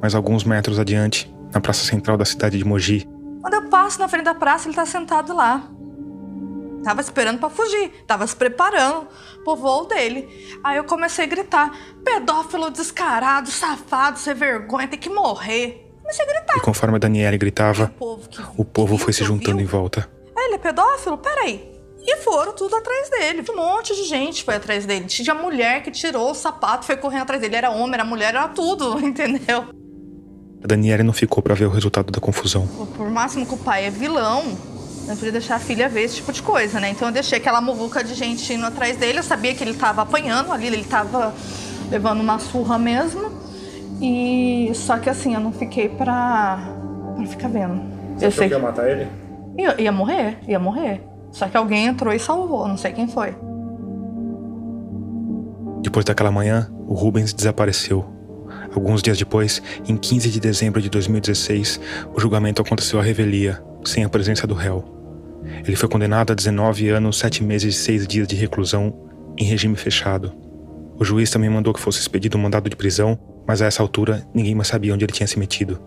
[0.00, 3.06] Mas alguns metros adiante, na praça central da cidade de Mogi,
[3.40, 5.68] Quando eu passo na frente da praça, ele tá sentado lá.
[6.84, 9.06] Tava esperando pra fugir, tava se preparando
[9.44, 10.28] pro voo dele.
[10.64, 11.70] Aí eu comecei a gritar:
[12.04, 15.88] pedófilo descarado, safado, sem vergonha, tem que morrer.
[16.00, 16.56] Comecei a gritar.
[16.56, 20.10] e conforme a Daniela gritava, povo que o povo foi se juntando em volta.
[20.36, 21.16] "Ah, Ele é pedófilo?
[21.18, 21.70] Peraí.
[22.04, 23.44] E foram tudo atrás dele.
[23.48, 25.04] Um monte de gente foi atrás dele.
[25.06, 27.54] Tinha mulher que tirou o sapato, foi correndo atrás dele.
[27.54, 29.66] Era homem, era mulher, era tudo, entendeu?
[30.62, 32.66] A Daniela não ficou para ver o resultado da confusão.
[32.96, 34.42] Por máximo que o pai é vilão,
[35.06, 36.90] não podia deixar a filha ver esse tipo de coisa, né?
[36.90, 39.18] Então eu deixei aquela muvuca de gente indo atrás dele.
[39.18, 41.34] Eu sabia que ele tava apanhando ali, ele tava
[41.90, 43.32] levando uma surra mesmo.
[44.00, 46.58] E só que assim, eu não fiquei pra,
[47.16, 47.82] pra ficar vendo.
[48.16, 49.08] Você eu sei que ia matar ele?
[49.58, 51.02] Ia, ia morrer, ia morrer.
[51.30, 53.34] Só que alguém entrou e salvou, não sei quem foi.
[55.82, 58.04] Depois daquela manhã, o Rubens desapareceu.
[58.74, 61.80] Alguns dias depois, em 15 de dezembro de 2016,
[62.14, 64.84] o julgamento aconteceu à revelia, sem a presença do réu.
[65.64, 68.94] Ele foi condenado a 19 anos, 7 meses e 6 dias de reclusão
[69.36, 70.32] em regime fechado.
[70.98, 74.26] O juiz também mandou que fosse expedido um mandado de prisão, mas a essa altura
[74.34, 75.80] ninguém mais sabia onde ele tinha se metido.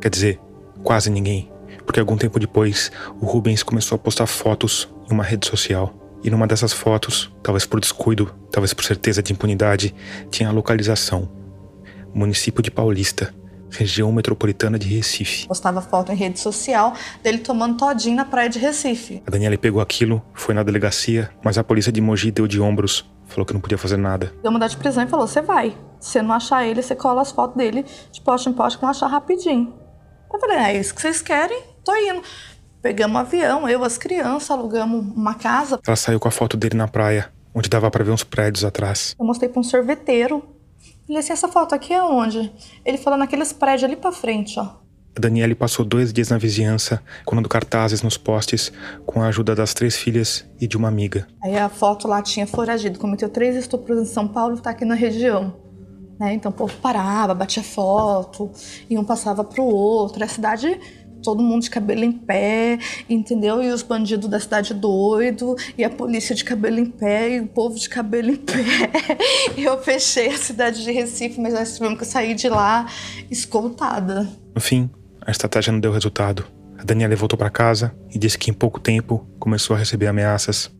[0.00, 0.40] Quer dizer,
[0.82, 1.50] quase ninguém,
[1.86, 2.90] porque algum tempo depois,
[3.20, 5.94] o Rubens começou a postar fotos em uma rede social.
[6.22, 9.94] E numa dessas fotos, talvez por descuido, talvez por certeza de impunidade,
[10.30, 11.30] tinha a localização:
[12.12, 13.32] município de Paulista,
[13.70, 15.46] região metropolitana de Recife.
[15.46, 19.22] Postava foto em rede social dele tomando todinho na praia de Recife.
[19.26, 23.10] A Daniela pegou aquilo, foi na delegacia, mas a polícia de Mogi deu de ombros,
[23.26, 24.32] falou que não podia fazer nada.
[24.42, 25.76] Deu mandado de prisão e falou: você vai.
[26.00, 28.82] Se você não achar ele, você cola as fotos dele de poste em poste que
[28.82, 29.74] vão achar rapidinho.
[30.32, 31.76] Eu falei: é isso que vocês querem?
[31.86, 32.20] tô indo.
[32.82, 35.78] Pegamos um avião, eu, as crianças, alugamos uma casa.
[35.86, 39.14] Ela saiu com a foto dele na praia, onde dava para ver uns prédios atrás.
[39.18, 40.42] Eu mostrei para um sorveteiro.
[41.06, 42.52] Falei assim, essa foto aqui é onde?
[42.84, 44.86] Ele falou naqueles prédios ali para frente, ó.
[45.16, 48.70] A Daniele passou dois dias na vizinhança, colando cartazes nos postes,
[49.06, 51.26] com a ajuda das três filhas e de uma amiga.
[51.42, 54.84] Aí a foto lá tinha foragido, cometeu três estupros em São Paulo e tá aqui
[54.84, 55.56] na região.
[56.18, 56.34] Né?
[56.34, 58.50] Então o povo parava, batia foto,
[58.90, 60.22] e um passava pro outro.
[60.22, 60.78] A cidade
[61.26, 62.78] todo mundo de cabelo em pé,
[63.10, 63.60] entendeu?
[63.60, 67.48] E os bandidos da cidade doido, e a polícia de cabelo em pé, e o
[67.48, 68.54] povo de cabelo em pé.
[69.56, 72.86] e eu fechei a cidade de Recife, mas nós tivemos que sair de lá
[73.28, 74.28] escoltada.
[74.54, 74.88] No fim,
[75.20, 76.44] a estratégia não deu resultado.
[76.78, 80.70] A Daniela voltou para casa e disse que em pouco tempo começou a receber ameaças.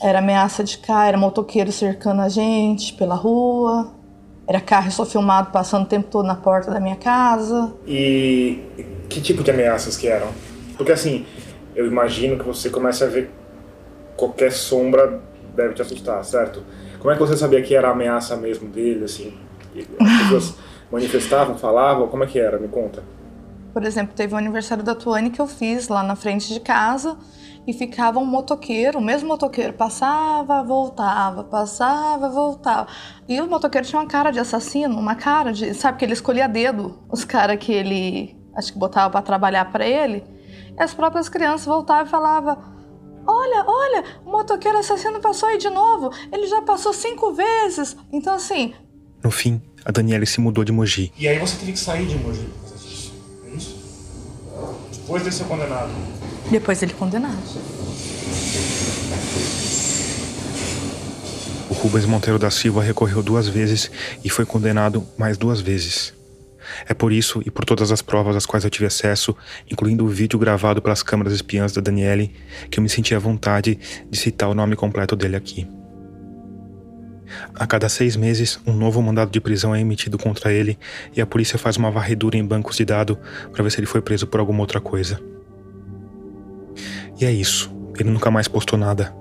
[0.00, 3.92] Era ameaça de cá, era motoqueiro cercando a gente pela rua,
[4.48, 7.74] era carro só filmado passando o tempo todo na porta da minha casa.
[7.86, 8.58] E
[9.10, 10.28] que tipo de ameaças que eram?
[10.76, 11.26] Porque assim,
[11.74, 13.30] eu imagino que você começa a ver
[14.16, 15.20] qualquer sombra
[15.54, 16.62] deve te assustar, certo?
[16.98, 19.34] Como é que você sabia que era a ameaça mesmo dele, assim?
[20.00, 20.54] As pessoas
[20.90, 22.58] manifestavam, falavam, como é que era?
[22.58, 23.02] Me conta.
[23.72, 26.60] Por exemplo, teve o um aniversário da Tuane que eu fiz lá na frente de
[26.60, 27.16] casa
[27.66, 32.88] e ficava um motoqueiro, o mesmo motoqueiro, passava, voltava, passava, voltava.
[33.28, 36.48] E o motoqueiro tinha uma cara de assassino, uma cara de, sabe, que ele escolhia
[36.48, 40.24] dedo os caras que ele, acho que botava para trabalhar para ele.
[40.76, 42.58] E as próprias crianças voltavam e falavam:
[43.26, 47.96] Olha, olha, o motoqueiro assassino passou aí de novo, ele já passou cinco vezes.
[48.12, 48.74] Então, assim.
[49.22, 51.12] No fim, a Daniela se mudou de Mogi.
[51.18, 52.48] E aí você teve que sair de Mogi?
[54.92, 55.90] Depois de ser condenado?
[56.50, 57.36] Depois dele condenado.
[61.68, 63.90] O Rubens Monteiro da Silva recorreu duas vezes
[64.24, 66.14] e foi condenado mais duas vezes.
[66.88, 69.36] É por isso e por todas as provas às quais eu tive acesso,
[69.70, 72.32] incluindo o vídeo gravado pelas câmeras espiãs da Daniele,
[72.70, 73.78] que eu me senti à vontade
[74.08, 75.68] de citar o nome completo dele aqui.
[77.54, 80.78] A cada seis meses, um novo mandado de prisão é emitido contra ele
[81.14, 83.16] e a polícia faz uma varredura em bancos de dados
[83.52, 85.20] para ver se ele foi preso por alguma outra coisa.
[87.20, 87.72] E é isso.
[87.98, 89.14] Ele nunca mais postou nada.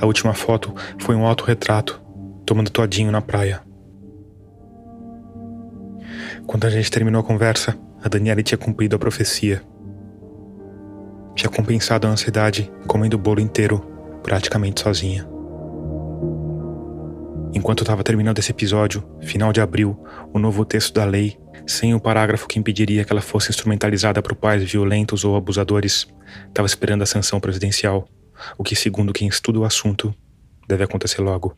[0.00, 2.00] A última foto foi um autorretrato,
[2.44, 3.67] tomando todinho na praia.
[6.48, 9.62] Quando a gente terminou a conversa, a Daniela tinha cumprido a profecia.
[11.36, 13.80] Tinha compensado a ansiedade comendo o bolo inteiro,
[14.22, 15.28] praticamente sozinha.
[17.52, 20.02] Enquanto estava terminando esse episódio, final de abril,
[20.32, 24.34] o novo texto da lei, sem o parágrafo que impediria que ela fosse instrumentalizada por
[24.34, 26.08] pais violentos ou abusadores,
[26.46, 28.08] estava esperando a sanção presidencial,
[28.56, 30.14] o que, segundo quem estuda o assunto,
[30.66, 31.54] deve acontecer logo.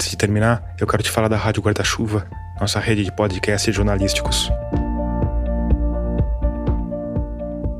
[0.00, 2.26] Antes de terminar, eu quero te falar da Rádio Guarda-Chuva,
[2.58, 4.50] nossa rede de podcasts jornalísticos.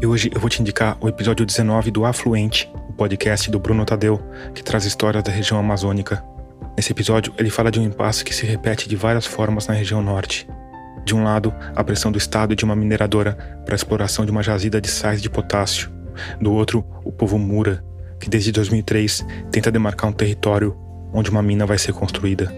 [0.03, 3.87] E hoje eu vou te indicar o episódio 19 do Afluente, o podcast do Bruno
[3.87, 4.21] Tadeu,
[4.55, 6.23] que traz histórias da região amazônica.
[6.77, 10.03] Nesse episódio, ele fala de um impasse que se repete de várias formas na região
[10.03, 10.47] norte.
[11.07, 13.33] De um lado, a pressão do Estado e de uma mineradora
[13.65, 15.91] para a exploração de uma jazida de sais de potássio.
[16.39, 17.83] Do outro, o povo Mura,
[18.21, 20.77] que desde 2003 tenta demarcar um território
[21.13, 22.53] onde uma mina vai ser construída.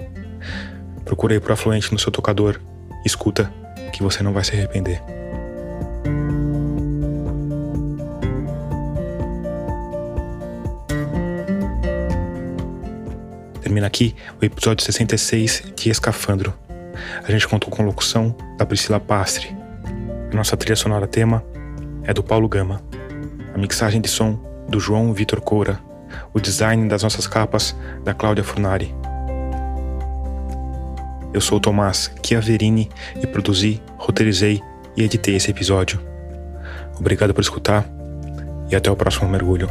[1.05, 2.61] Procure por afluente no seu tocador.
[3.05, 3.53] Escuta,
[3.93, 5.03] que você não vai se arrepender.
[13.61, 16.55] Termina aqui o episódio 66 de Escafandro.
[17.27, 19.55] A gente contou com locução da Priscila Pastre.
[20.31, 21.45] A nossa trilha sonora tema
[22.05, 22.83] é do Paulo Gama.
[23.55, 24.39] A mixagem de som
[24.69, 25.81] do João Vitor Coura
[26.35, 28.95] o design das nossas capas da Cláudia Furnari.
[31.33, 32.91] Eu sou o Tomás Chiaverini
[33.21, 34.61] e produzi, roteirizei
[34.97, 36.01] e editei esse episódio.
[36.99, 37.87] Obrigado por escutar
[38.71, 39.69] e até o próximo mergulho.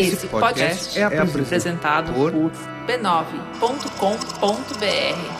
[0.00, 2.32] Esse podcast é apresentado por
[2.86, 5.37] b9.com.br.